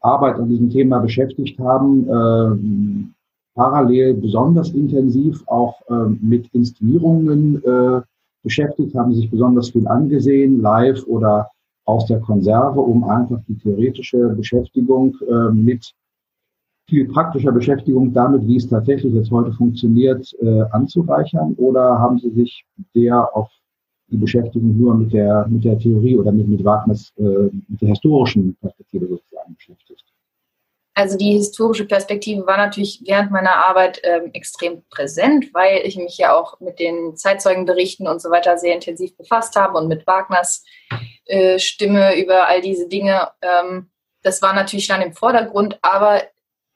Arbeit 0.00 0.36
an 0.36 0.48
diesem 0.48 0.70
Thema 0.70 0.98
beschäftigt 1.00 1.58
haben, 1.58 2.08
äh, 2.08 3.08
parallel 3.54 4.14
besonders 4.14 4.70
intensiv 4.70 5.42
auch 5.46 5.80
äh, 5.88 6.08
mit 6.20 6.48
Inszenierungen 6.54 7.62
äh, 7.64 8.00
beschäftigt, 8.42 8.94
haben 8.94 9.14
sich 9.14 9.30
besonders 9.30 9.70
viel 9.70 9.86
angesehen, 9.88 10.60
live 10.60 11.04
oder 11.06 11.50
aus 11.84 12.06
der 12.06 12.20
Konserve, 12.20 12.80
um 12.80 13.04
einfach 13.04 13.40
die 13.48 13.56
theoretische 13.58 14.28
Beschäftigung 14.28 15.16
äh, 15.28 15.50
mit 15.52 15.92
viel 16.88 17.08
praktischer 17.08 17.52
Beschäftigung 17.52 18.12
damit, 18.12 18.46
wie 18.46 18.56
es 18.56 18.68
tatsächlich 18.68 19.12
jetzt 19.12 19.30
heute 19.30 19.52
funktioniert, 19.52 20.34
äh, 20.40 20.62
anzureichern? 20.70 21.54
Oder 21.54 21.98
haben 21.98 22.18
Sie 22.18 22.30
sich 22.30 22.64
sehr 22.94 23.36
auf 23.36 23.50
die 24.10 24.16
Beschäftigung 24.16 24.76
nur 24.76 24.94
mit 24.94 25.12
der, 25.12 25.46
mit 25.48 25.64
der 25.64 25.78
Theorie 25.78 26.16
oder 26.16 26.32
mit, 26.32 26.48
mit 26.48 26.64
Wagners, 26.64 27.12
äh, 27.18 27.22
mit 27.22 27.80
der 27.80 27.88
historischen 27.88 28.56
Perspektive 28.56 29.06
sozusagen 29.06 29.54
beschäftigt? 29.54 30.04
Also 30.98 31.16
die 31.16 31.30
historische 31.30 31.84
Perspektive 31.84 32.44
war 32.44 32.56
natürlich 32.56 33.04
während 33.06 33.30
meiner 33.30 33.54
Arbeit 33.54 34.00
ähm, 34.02 34.30
extrem 34.32 34.82
präsent, 34.90 35.54
weil 35.54 35.82
ich 35.84 35.96
mich 35.96 36.18
ja 36.18 36.34
auch 36.36 36.58
mit 36.58 36.80
den 36.80 37.16
Zeitzeugenberichten 37.16 38.08
und 38.08 38.20
so 38.20 38.30
weiter 38.30 38.58
sehr 38.58 38.74
intensiv 38.74 39.16
befasst 39.16 39.54
habe 39.54 39.78
und 39.78 39.86
mit 39.86 40.08
Wagners 40.08 40.64
äh, 41.26 41.60
Stimme 41.60 42.20
über 42.20 42.48
all 42.48 42.60
diese 42.62 42.88
Dinge. 42.88 43.28
Ähm, 43.42 43.90
das 44.24 44.42
war 44.42 44.54
natürlich 44.54 44.88
dann 44.88 45.00
im 45.00 45.12
Vordergrund, 45.12 45.78
aber 45.82 46.22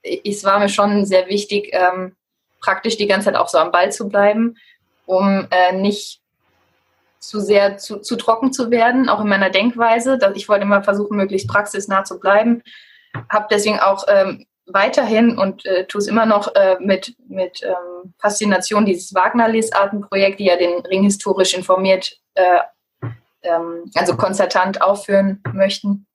es 0.03 0.45
war 0.45 0.61
mir 0.61 0.69
schon 0.69 1.05
sehr 1.05 1.27
wichtig, 1.27 1.71
ähm, 1.73 2.15
praktisch 2.61 2.97
die 2.97 3.09
ganze 3.09 3.25
Zeit 3.25 3.37
auch 3.37 3.49
so 3.49 3.59
am 3.59 3.73
Ball 3.73 3.91
zu 3.91 4.09
bleiben, 4.09 4.57
um 5.05 5.49
äh, 5.51 5.73
nicht 5.73 6.22
zu 7.23 7.41
sehr 7.41 7.79
zu, 7.79 8.01
zu 8.01 8.17
trocken 8.17 8.53
zu 8.53 8.71
werden, 8.71 9.09
auch 9.09 9.21
in 9.21 9.29
meiner 9.29 9.51
Denkweise. 9.51 10.19
Ich 10.35 10.49
wollte 10.49 10.65
immer 10.65 10.83
versuchen, 10.83 11.17
möglichst 11.17 11.49
praxisnah 11.49 12.05
zu 12.05 12.19
bleiben 12.19 12.63
habe 13.29 13.47
deswegen 13.51 13.81
auch 13.81 14.05
ähm, 14.09 14.47
weiterhin 14.67 15.39
und 15.39 15.67
äh, 15.67 15.87
tue 15.87 16.01
es 16.01 16.07
immer 16.07 16.27
noch 16.27 16.55
äh, 16.55 16.77
mit, 16.81 17.15
mit 17.29 17.63
ähm, 17.63 18.15
Faszination 18.19 18.87
dieses 18.87 19.15
Wagner-Lesartenprojekt, 19.15 20.41
die 20.41 20.47
ja 20.47 20.57
den 20.57 20.81
Ring 20.87 21.03
historisch 21.03 21.55
informiert, 21.55 22.19
äh, 22.35 22.61
ähm, 23.43 23.91
also 23.95 24.17
konzertant 24.17 24.81
aufführen 24.81 25.43
möchten, 25.53 26.07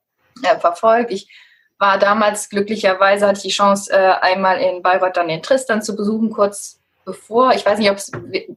äh, 0.43 0.57
verfolgt. 0.57 1.11
Ich 1.11 1.29
war 1.77 1.99
damals 1.99 2.49
glücklicherweise, 2.49 3.27
hatte 3.27 3.37
ich 3.37 3.43
die 3.43 3.49
Chance, 3.49 3.91
äh, 3.91 4.13
einmal 4.21 4.59
in 4.59 4.81
Bayreuth 4.81 5.17
dann 5.17 5.27
den 5.27 5.43
Tristan 5.43 5.83
zu 5.83 5.95
besuchen, 5.95 6.31
kurz 6.31 6.76
bevor. 7.07 7.53
Ich 7.53 7.65
weiß 7.65 7.79
nicht, 7.79 7.89
ob 7.89 7.95
es 7.95 8.11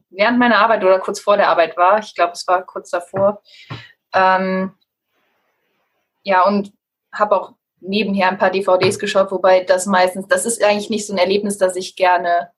während 0.09 0.37
meiner 0.37 0.57
Arbeit 0.57 0.83
oder 0.83 0.99
kurz 0.99 1.21
vor 1.21 1.37
der 1.37 1.47
Arbeit 1.47 1.77
war. 1.77 1.99
Ich 1.99 2.13
glaube, 2.13 2.33
es 2.33 2.45
war 2.47 2.63
kurz 2.65 2.89
davor. 2.89 3.41
Ähm, 4.13 4.73
ja, 6.23 6.45
und 6.45 6.73
habe 7.13 7.39
auch 7.39 7.53
nebenher 7.79 8.27
ein 8.27 8.37
paar 8.37 8.51
DVDs 8.51 8.99
geschaut, 8.99 9.31
wobei 9.31 9.63
das 9.63 9.85
meistens, 9.85 10.27
das 10.27 10.45
ist 10.45 10.61
eigentlich 10.61 10.89
nicht 10.89 11.07
so 11.07 11.13
ein 11.13 11.17
Erlebnis, 11.17 11.57
das 11.57 11.77
ich 11.77 11.95
gerne, 11.95 12.51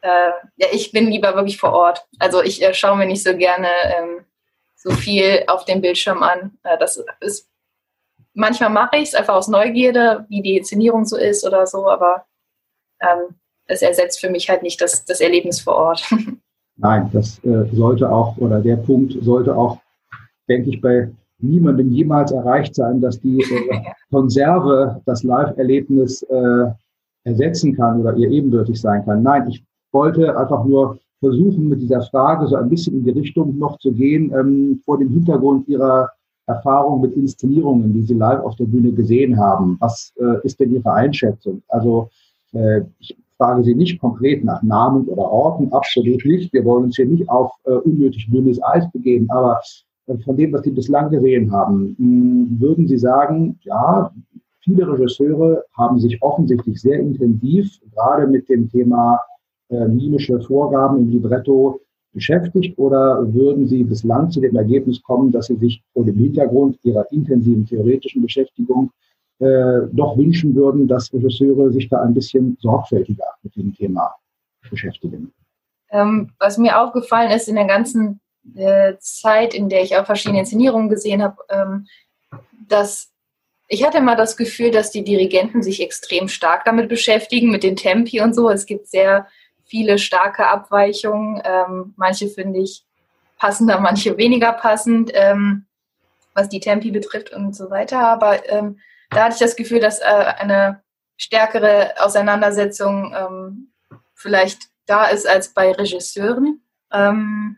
äh, 0.00 0.30
ja, 0.56 0.68
ich 0.72 0.90
bin 0.90 1.10
lieber 1.10 1.34
wirklich 1.34 1.58
vor 1.58 1.74
Ort. 1.74 2.06
Also 2.18 2.42
ich 2.42 2.62
äh, 2.62 2.72
schaue 2.72 2.96
mir 2.96 3.06
nicht 3.06 3.22
so 3.22 3.36
gerne 3.36 3.68
ähm, 3.84 4.24
so 4.74 4.90
viel 4.90 5.44
auf 5.48 5.66
dem 5.66 5.82
Bildschirm 5.82 6.22
an. 6.22 6.58
Äh, 6.62 6.78
das 6.78 7.04
ist, 7.20 7.50
manchmal 8.32 8.70
mache 8.70 8.96
ich 8.96 9.08
es 9.08 9.14
einfach 9.14 9.34
aus 9.34 9.48
Neugierde, 9.48 10.24
wie 10.30 10.40
die 10.40 10.56
Inszenierung 10.56 11.04
so 11.04 11.18
ist 11.18 11.46
oder 11.46 11.66
so, 11.66 11.90
aber 11.90 12.26
ähm, 13.02 13.38
es 13.66 13.82
ersetzt 13.82 14.20
für 14.20 14.30
mich 14.30 14.48
halt 14.48 14.62
nicht 14.62 14.80
das, 14.80 15.04
das 15.04 15.20
Erlebnis 15.20 15.60
vor 15.60 15.74
Ort. 15.74 16.04
Nein, 16.76 17.08
das 17.12 17.38
äh, 17.44 17.66
sollte 17.72 18.10
auch, 18.10 18.36
oder 18.38 18.60
der 18.60 18.76
Punkt 18.76 19.16
sollte 19.22 19.56
auch, 19.56 19.78
denke 20.48 20.70
ich, 20.70 20.80
bei 20.80 21.08
niemandem 21.38 21.90
jemals 21.92 22.32
erreicht 22.32 22.74
sein, 22.74 23.00
dass 23.00 23.20
die 23.20 23.40
äh, 23.40 23.80
Konserve 24.10 25.00
das 25.06 25.22
Live-Erlebnis 25.22 26.22
äh, 26.24 26.66
ersetzen 27.24 27.74
kann 27.76 28.00
oder 28.00 28.16
ihr 28.16 28.28
ebenbürtig 28.28 28.80
sein 28.80 29.04
kann. 29.04 29.22
Nein, 29.22 29.48
ich 29.48 29.64
wollte 29.92 30.36
einfach 30.36 30.64
nur 30.64 30.98
versuchen, 31.20 31.68
mit 31.68 31.80
dieser 31.80 32.02
Frage 32.02 32.46
so 32.46 32.56
ein 32.56 32.68
bisschen 32.68 32.96
in 32.96 33.04
die 33.04 33.10
Richtung 33.10 33.56
noch 33.58 33.78
zu 33.78 33.92
gehen, 33.92 34.32
ähm, 34.38 34.82
vor 34.84 34.98
dem 34.98 35.10
Hintergrund 35.10 35.68
ihrer 35.68 36.10
Erfahrung 36.46 37.00
mit 37.00 37.14
Inszenierungen, 37.14 37.94
die 37.94 38.02
Sie 38.02 38.14
live 38.14 38.40
auf 38.40 38.56
der 38.56 38.66
Bühne 38.66 38.92
gesehen 38.92 39.38
haben. 39.38 39.76
Was 39.80 40.12
äh, 40.20 40.44
ist 40.44 40.60
denn 40.60 40.74
Ihre 40.74 40.92
Einschätzung? 40.92 41.62
Also 41.68 42.10
äh, 42.52 42.82
ich 42.98 43.16
frage 43.36 43.64
Sie 43.64 43.74
nicht 43.74 44.00
konkret 44.00 44.44
nach 44.44 44.62
Namen 44.62 45.06
oder 45.06 45.30
Orten, 45.30 45.72
absolut 45.72 46.24
nicht. 46.24 46.52
Wir 46.52 46.64
wollen 46.64 46.84
uns 46.84 46.96
hier 46.96 47.06
nicht 47.06 47.28
auf 47.28 47.52
äh, 47.64 47.72
unnötig 47.72 48.28
dünnes 48.30 48.62
Eis 48.62 48.90
begeben, 48.92 49.28
aber 49.30 49.60
von 50.24 50.36
dem, 50.36 50.52
was 50.52 50.62
Sie 50.62 50.70
bislang 50.70 51.10
gesehen 51.10 51.50
haben, 51.50 51.94
hm, 51.98 52.56
würden 52.60 52.86
Sie 52.86 52.98
sagen, 52.98 53.58
ja, 53.62 54.12
viele 54.60 54.90
Regisseure 54.90 55.64
haben 55.76 55.98
sich 55.98 56.22
offensichtlich 56.22 56.80
sehr 56.80 57.00
intensiv 57.00 57.78
gerade 57.94 58.26
mit 58.26 58.48
dem 58.48 58.68
Thema 58.70 59.20
äh, 59.70 59.88
mimische 59.88 60.40
Vorgaben 60.40 60.98
im 60.98 61.10
Libretto 61.10 61.80
beschäftigt 62.12 62.78
oder 62.78 63.32
würden 63.34 63.66
Sie 63.66 63.82
bislang 63.82 64.30
zu 64.30 64.40
dem 64.40 64.56
Ergebnis 64.56 65.02
kommen, 65.02 65.32
dass 65.32 65.46
Sie 65.46 65.56
sich 65.56 65.82
vor 65.92 66.04
dem 66.04 66.16
Hintergrund 66.16 66.78
Ihrer 66.82 67.10
intensiven 67.10 67.66
theoretischen 67.66 68.22
Beschäftigung 68.22 68.90
äh, 69.40 69.88
doch 69.92 70.16
wünschen 70.16 70.54
würden, 70.54 70.86
dass 70.88 71.12
Regisseure 71.12 71.72
sich 71.72 71.88
da 71.88 72.02
ein 72.02 72.14
bisschen 72.14 72.56
sorgfältiger 72.60 73.26
mit 73.42 73.56
dem 73.56 73.74
Thema 73.74 74.14
beschäftigen? 74.70 75.32
Ähm, 75.90 76.32
was 76.38 76.58
mir 76.58 76.80
aufgefallen 76.80 77.30
ist 77.30 77.48
in 77.48 77.56
der 77.56 77.66
ganzen 77.66 78.20
äh, 78.54 78.94
Zeit, 78.98 79.54
in 79.54 79.68
der 79.68 79.82
ich 79.82 79.96
auch 79.96 80.06
verschiedene 80.06 80.40
Inszenierungen 80.40 80.88
gesehen 80.88 81.22
habe, 81.22 81.36
ähm, 81.48 81.86
dass 82.68 83.10
ich 83.68 83.84
hatte 83.84 83.98
immer 83.98 84.14
das 84.14 84.36
Gefühl, 84.36 84.70
dass 84.70 84.90
die 84.90 85.04
Dirigenten 85.04 85.62
sich 85.62 85.82
extrem 85.82 86.28
stark 86.28 86.64
damit 86.64 86.88
beschäftigen, 86.88 87.50
mit 87.50 87.62
den 87.62 87.76
Tempi 87.76 88.20
und 88.20 88.34
so. 88.34 88.50
Es 88.50 88.66
gibt 88.66 88.88
sehr 88.88 89.26
viele 89.64 89.98
starke 89.98 90.46
Abweichungen. 90.46 91.40
Ähm, 91.44 91.94
manche 91.96 92.28
finde 92.28 92.60
ich 92.60 92.84
passender, 93.38 93.80
manche 93.80 94.16
weniger 94.16 94.52
passend, 94.52 95.10
ähm, 95.14 95.64
was 96.34 96.48
die 96.48 96.60
Tempi 96.60 96.90
betrifft 96.90 97.32
und 97.32 97.56
so 97.56 97.70
weiter. 97.70 98.00
Aber 98.00 98.48
ähm, 98.50 98.78
da 99.14 99.24
hatte 99.24 99.34
ich 99.34 99.40
das 99.40 99.56
Gefühl, 99.56 99.80
dass 99.80 100.00
äh, 100.00 100.04
eine 100.04 100.82
stärkere 101.16 101.94
Auseinandersetzung 101.98 103.14
ähm, 103.16 103.72
vielleicht 104.14 104.68
da 104.86 105.06
ist 105.06 105.26
als 105.26 105.54
bei 105.54 105.72
Regisseuren. 105.72 106.60
Ähm, 106.92 107.56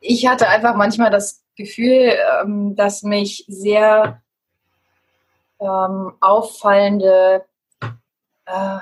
ich 0.00 0.26
hatte 0.26 0.48
einfach 0.48 0.74
manchmal 0.74 1.10
das 1.10 1.42
Gefühl, 1.56 2.16
ähm, 2.42 2.74
dass 2.76 3.02
mich 3.02 3.44
sehr 3.48 4.20
ähm, 5.60 6.12
auffallende 6.20 7.44
äh, 8.46 8.78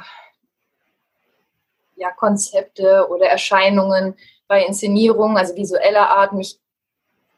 ja, 1.96 2.10
Konzepte 2.16 3.06
oder 3.10 3.26
Erscheinungen 3.26 4.16
bei 4.48 4.64
Inszenierungen, 4.64 5.36
also 5.36 5.54
visueller 5.54 6.08
Art, 6.08 6.32
mich 6.32 6.58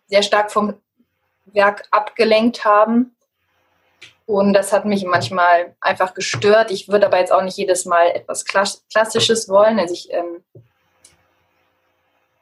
sehr 0.07 0.23
stark 0.23 0.53
vom 0.53 0.75
Werk 1.47 1.89
abgelenkt 1.91 2.65
haben. 2.65 3.17
Und 4.27 4.53
das 4.53 4.73
hat 4.73 4.85
mich 4.85 5.05
manchmal 5.05 5.75
einfach 5.81 6.15
gestört. 6.15 6.71
Ich 6.71 6.89
würde 6.89 7.07
aber 7.07 7.19
jetzt 7.19 7.33
auch 7.33 7.43
nicht 7.43 7.57
jedes 7.57 7.85
Mal 7.85 8.11
etwas 8.11 8.45
Klassisches 8.45 9.49
wollen. 9.49 9.79
Also 9.79 9.95
ich, 9.95 10.13
ähm, 10.13 10.45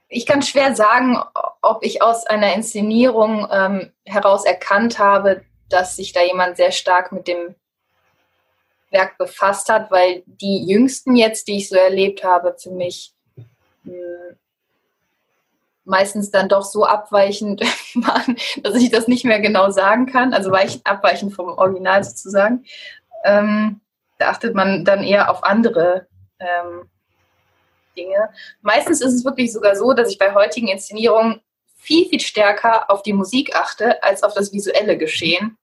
ich 0.08 0.26
kann 0.26 0.42
schwer 0.42 0.74
sagen, 0.74 1.18
ob 1.62 1.84
ich 1.84 2.02
aus 2.02 2.26
einer 2.26 2.54
Inszenierung 2.54 3.48
ähm, 3.50 3.92
heraus 4.04 4.44
erkannt 4.44 4.98
habe, 4.98 5.42
dass 5.68 5.96
sich 5.96 6.12
da 6.12 6.22
jemand 6.22 6.56
sehr 6.56 6.72
stark 6.72 7.12
mit 7.12 7.28
dem 7.28 7.54
Werk 8.90 9.18
befasst 9.18 9.68
hat, 9.68 9.90
weil 9.90 10.22
die 10.26 10.66
jüngsten 10.66 11.14
jetzt, 11.14 11.46
die 11.48 11.58
ich 11.58 11.68
so 11.68 11.76
erlebt 11.76 12.24
habe, 12.24 12.56
für 12.58 12.70
mich 12.70 13.14
mh, 13.84 13.94
hm, 13.94 14.36
meistens 15.90 16.30
dann 16.30 16.48
doch 16.48 16.62
so 16.62 16.84
abweichend 16.84 17.60
waren, 17.94 18.36
dass 18.62 18.76
ich 18.76 18.90
das 18.90 19.08
nicht 19.08 19.24
mehr 19.24 19.40
genau 19.40 19.70
sagen 19.70 20.06
kann, 20.06 20.32
also 20.32 20.50
weichen, 20.50 20.80
abweichend 20.84 21.34
vom 21.34 21.48
Original 21.48 22.02
sozusagen. 22.02 22.64
Ähm, 23.24 23.80
da 24.18 24.30
achtet 24.30 24.54
man 24.54 24.84
dann 24.84 25.02
eher 25.02 25.30
auf 25.30 25.44
andere 25.44 26.06
ähm, 26.38 26.88
Dinge. 27.96 28.30
Meistens 28.62 29.00
ist 29.00 29.14
es 29.14 29.24
wirklich 29.24 29.52
sogar 29.52 29.76
so, 29.76 29.92
dass 29.92 30.10
ich 30.10 30.18
bei 30.18 30.32
heutigen 30.32 30.68
Inszenierungen 30.68 31.40
viel, 31.76 32.08
viel 32.08 32.20
stärker 32.20 32.90
auf 32.90 33.02
die 33.02 33.12
Musik 33.12 33.54
achte 33.54 34.02
als 34.02 34.22
auf 34.22 34.34
das 34.34 34.52
visuelle 34.52 34.96
Geschehen 34.96 35.58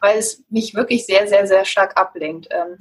weil 0.00 0.18
es 0.18 0.42
mich 0.48 0.74
wirklich 0.74 1.06
sehr, 1.06 1.26
sehr, 1.28 1.46
sehr 1.46 1.64
stark 1.64 1.96
ablenkt. 1.98 2.48
Ähm, 2.50 2.78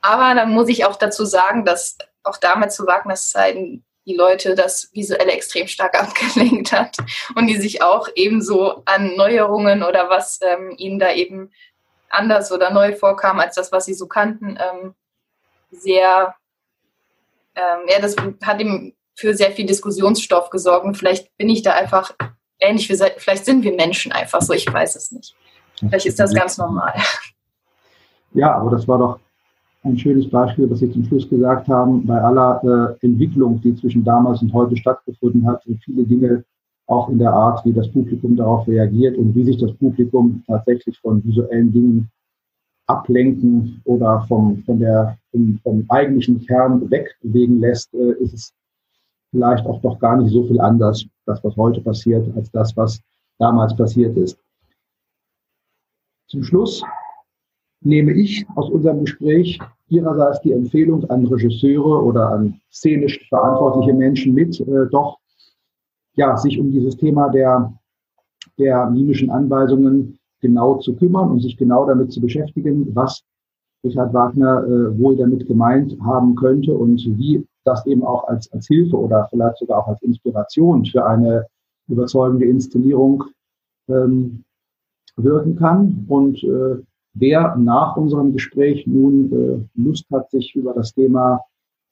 aber 0.00 0.34
dann 0.34 0.50
muss 0.50 0.68
ich 0.68 0.84
auch 0.84 0.96
dazu 0.96 1.24
sagen, 1.24 1.64
dass 1.64 1.98
auch 2.22 2.36
damals 2.36 2.76
zu 2.76 2.86
Wagners 2.86 3.30
Zeiten 3.30 3.84
die 4.06 4.14
Leute 4.14 4.54
das 4.54 4.90
Visuelle 4.92 5.32
extrem 5.32 5.66
stark 5.66 5.98
abgelenkt 6.00 6.72
hat 6.72 6.96
und 7.34 7.46
die 7.48 7.56
sich 7.56 7.82
auch 7.82 8.08
ebenso 8.14 8.82
an 8.84 9.16
Neuerungen 9.16 9.82
oder 9.82 10.08
was 10.08 10.40
ähm, 10.42 10.74
ihnen 10.78 10.98
da 10.98 11.12
eben 11.12 11.50
anders 12.08 12.52
oder 12.52 12.70
neu 12.70 12.94
vorkam 12.94 13.40
als 13.40 13.56
das, 13.56 13.72
was 13.72 13.84
sie 13.84 13.94
so 13.94 14.06
kannten, 14.06 14.58
ähm, 14.58 14.94
sehr, 15.70 16.34
ähm, 17.54 17.80
ja, 17.88 18.00
das 18.00 18.16
hat 18.42 18.60
ihm 18.60 18.94
für 19.14 19.34
sehr 19.34 19.50
viel 19.50 19.66
Diskussionsstoff 19.66 20.50
gesorgt 20.50 20.84
und 20.84 20.96
vielleicht 20.96 21.36
bin 21.36 21.48
ich 21.48 21.62
da 21.62 21.72
einfach 21.72 22.14
ähnlich, 22.60 22.88
wie, 22.88 22.96
vielleicht 23.16 23.44
sind 23.44 23.64
wir 23.64 23.74
Menschen 23.74 24.12
einfach 24.12 24.40
so, 24.40 24.52
ich 24.52 24.72
weiß 24.72 24.96
es 24.96 25.10
nicht. 25.10 25.34
Vielleicht 25.78 26.06
ist 26.06 26.18
das 26.18 26.34
ganz 26.34 26.56
normal. 26.56 26.94
Ja, 28.32 28.54
aber 28.54 28.70
das 28.70 28.88
war 28.88 28.98
doch 28.98 29.18
ein 29.86 29.98
schönes 29.98 30.28
Beispiel, 30.28 30.70
was 30.70 30.80
Sie 30.80 30.90
zum 30.90 31.04
Schluss 31.04 31.28
gesagt 31.28 31.68
haben, 31.68 32.06
bei 32.06 32.20
aller 32.20 32.96
äh, 33.00 33.06
Entwicklung, 33.06 33.60
die 33.60 33.74
zwischen 33.76 34.04
damals 34.04 34.42
und 34.42 34.52
heute 34.52 34.76
stattgefunden 34.76 35.46
hat, 35.46 35.62
sind 35.62 35.82
viele 35.82 36.04
Dinge 36.04 36.44
auch 36.86 37.08
in 37.08 37.18
der 37.18 37.32
Art, 37.32 37.64
wie 37.64 37.72
das 37.72 37.90
Publikum 37.90 38.36
darauf 38.36 38.66
reagiert 38.68 39.16
und 39.16 39.34
wie 39.34 39.44
sich 39.44 39.58
das 39.58 39.72
Publikum 39.74 40.42
tatsächlich 40.46 40.98
von 41.00 41.24
visuellen 41.24 41.72
Dingen 41.72 42.10
ablenken 42.86 43.80
oder 43.84 44.24
vom, 44.28 44.62
von 44.64 44.78
der, 44.78 45.18
vom, 45.30 45.58
vom 45.62 45.84
eigentlichen 45.88 46.44
Kern 46.46 46.88
wegbewegen 46.90 47.60
lässt, 47.60 47.92
äh, 47.94 48.12
ist 48.20 48.34
es 48.34 48.54
vielleicht 49.30 49.66
auch 49.66 49.80
doch 49.80 49.98
gar 49.98 50.16
nicht 50.16 50.32
so 50.32 50.44
viel 50.46 50.60
anders, 50.60 51.04
das, 51.26 51.42
was 51.42 51.56
heute 51.56 51.80
passiert, 51.80 52.28
als 52.36 52.50
das, 52.52 52.76
was 52.76 53.00
damals 53.38 53.76
passiert 53.76 54.16
ist. 54.16 54.38
Zum 56.28 56.42
Schluss 56.42 56.82
nehme 57.86 58.12
ich 58.12 58.44
aus 58.56 58.68
unserem 58.68 59.00
Gespräch 59.00 59.58
Ihrerseits 59.88 60.40
die 60.40 60.52
Empfehlung 60.52 61.08
an 61.10 61.26
Regisseure 61.26 62.04
oder 62.04 62.30
an 62.30 62.60
szenisch 62.72 63.28
verantwortliche 63.28 63.94
Menschen 63.94 64.34
mit, 64.34 64.58
äh, 64.60 64.86
doch 64.90 65.18
ja, 66.14 66.36
sich 66.36 66.58
um 66.58 66.72
dieses 66.72 66.96
Thema 66.96 67.28
der, 67.28 67.72
der 68.58 68.90
mimischen 68.90 69.30
Anweisungen 69.30 70.18
genau 70.40 70.78
zu 70.78 70.96
kümmern 70.96 71.30
und 71.30 71.40
sich 71.40 71.56
genau 71.56 71.86
damit 71.86 72.12
zu 72.12 72.20
beschäftigen, 72.20 72.94
was 72.94 73.22
Richard 73.84 74.12
Wagner 74.12 74.64
äh, 74.64 74.98
wohl 74.98 75.16
damit 75.16 75.46
gemeint 75.46 75.96
haben 76.02 76.34
könnte 76.34 76.74
und 76.74 76.98
wie 77.18 77.46
das 77.64 77.86
eben 77.86 78.02
auch 78.04 78.26
als, 78.26 78.50
als 78.52 78.66
Hilfe 78.66 78.96
oder 78.96 79.28
vielleicht 79.30 79.58
sogar 79.58 79.78
auch 79.78 79.88
als 79.88 80.02
Inspiration 80.02 80.84
für 80.84 81.06
eine 81.06 81.46
überzeugende 81.88 82.46
Inszenierung 82.46 83.24
ähm, 83.88 84.42
wirken 85.16 85.56
kann. 85.56 86.04
Und 86.08 86.42
äh, 86.42 86.82
wer 87.18 87.56
nach 87.56 87.96
unserem 87.96 88.32
Gespräch 88.32 88.86
nun 88.86 89.32
äh, 89.32 89.80
Lust 89.80 90.06
hat, 90.12 90.30
sich 90.30 90.54
über 90.54 90.72
das 90.74 90.92
Thema 90.94 91.40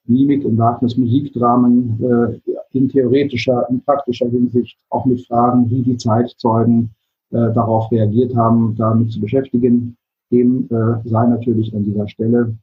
Mimik 0.07 0.45
und 0.45 0.57
Wagners 0.57 0.97
Musikdramen 0.97 1.99
äh, 2.01 2.39
in 2.77 2.89
theoretischer, 2.89 3.67
in 3.69 3.81
praktischer 3.81 4.29
Hinsicht, 4.29 4.77
auch 4.89 5.05
mit 5.05 5.25
Fragen, 5.25 5.69
wie 5.69 5.81
die 5.81 5.97
Zeitzeugen 5.97 6.91
äh, 7.31 7.51
darauf 7.53 7.91
reagiert 7.91 8.35
haben, 8.35 8.75
damit 8.77 9.11
zu 9.11 9.19
beschäftigen, 9.19 9.97
dem 10.31 10.67
äh, 10.69 11.07
sei 11.09 11.27
natürlich 11.27 11.73
an 11.73 11.83
dieser 11.83 12.07
Stelle 12.07 12.55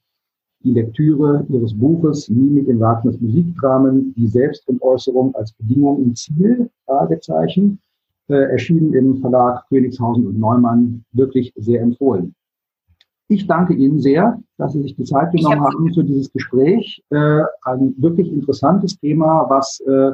die 0.64 0.72
Lektüre 0.72 1.44
ihres 1.48 1.76
Buches 1.76 2.28
Mimik 2.28 2.68
in 2.68 2.78
Wagners 2.78 3.20
Musikdramen, 3.20 4.14
die 4.14 4.28
Selbstentäußerung 4.28 5.34
als 5.34 5.52
Bedingung 5.52 6.04
im 6.04 6.14
Ziel, 6.14 6.70
Fragezeichen, 6.86 7.80
äh, 8.28 8.34
erschienen 8.34 8.94
im 8.94 9.16
Verlag 9.16 9.66
Königshausen 9.68 10.26
und 10.26 10.38
Neumann, 10.38 11.04
wirklich 11.12 11.52
sehr 11.56 11.80
empfohlen. 11.80 12.32
Ich 13.32 13.46
danke 13.46 13.72
Ihnen 13.72 13.98
sehr, 13.98 14.38
dass 14.58 14.74
Sie 14.74 14.82
sich 14.82 14.94
die 14.94 15.04
Zeit 15.04 15.32
genommen 15.32 15.60
hab 15.60 15.72
haben 15.72 15.94
für 15.94 16.04
dieses 16.04 16.30
Gespräch. 16.30 17.02
Äh, 17.08 17.40
ein 17.64 17.94
wirklich 17.96 18.30
interessantes 18.30 18.98
Thema, 18.98 19.46
was, 19.48 19.80
äh, 19.80 20.12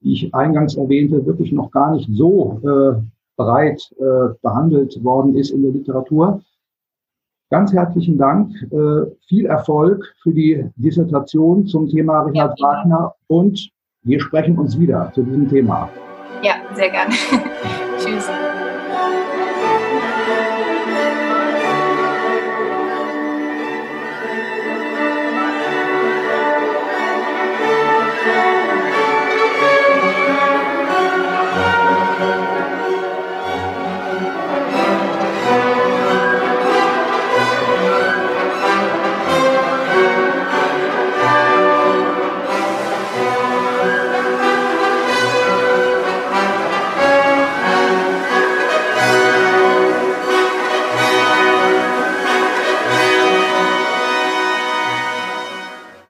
wie 0.00 0.12
ich 0.12 0.34
eingangs 0.34 0.76
erwähnte, 0.76 1.26
wirklich 1.26 1.50
noch 1.50 1.72
gar 1.72 1.92
nicht 1.92 2.08
so 2.12 2.60
äh, 2.62 3.02
breit 3.36 3.92
äh, 3.98 4.34
behandelt 4.40 5.02
worden 5.02 5.34
ist 5.34 5.50
in 5.50 5.62
der 5.62 5.72
Literatur. 5.72 6.42
Ganz 7.50 7.72
herzlichen 7.72 8.18
Dank, 8.18 8.52
äh, 8.70 9.10
viel 9.26 9.46
Erfolg 9.46 10.14
für 10.22 10.32
die 10.32 10.64
Dissertation 10.76 11.66
zum 11.66 11.88
Thema 11.88 12.22
Richard 12.22 12.58
ja, 12.58 12.66
Wagner 12.66 13.14
und 13.26 13.68
wir 14.02 14.20
sprechen 14.20 14.56
uns 14.58 14.78
wieder 14.78 15.10
zu 15.12 15.24
diesem 15.24 15.48
Thema. 15.48 15.88
Ja, 16.42 16.54
sehr 16.74 16.90
gerne. 16.90 17.14
Tschüss. 17.98 18.28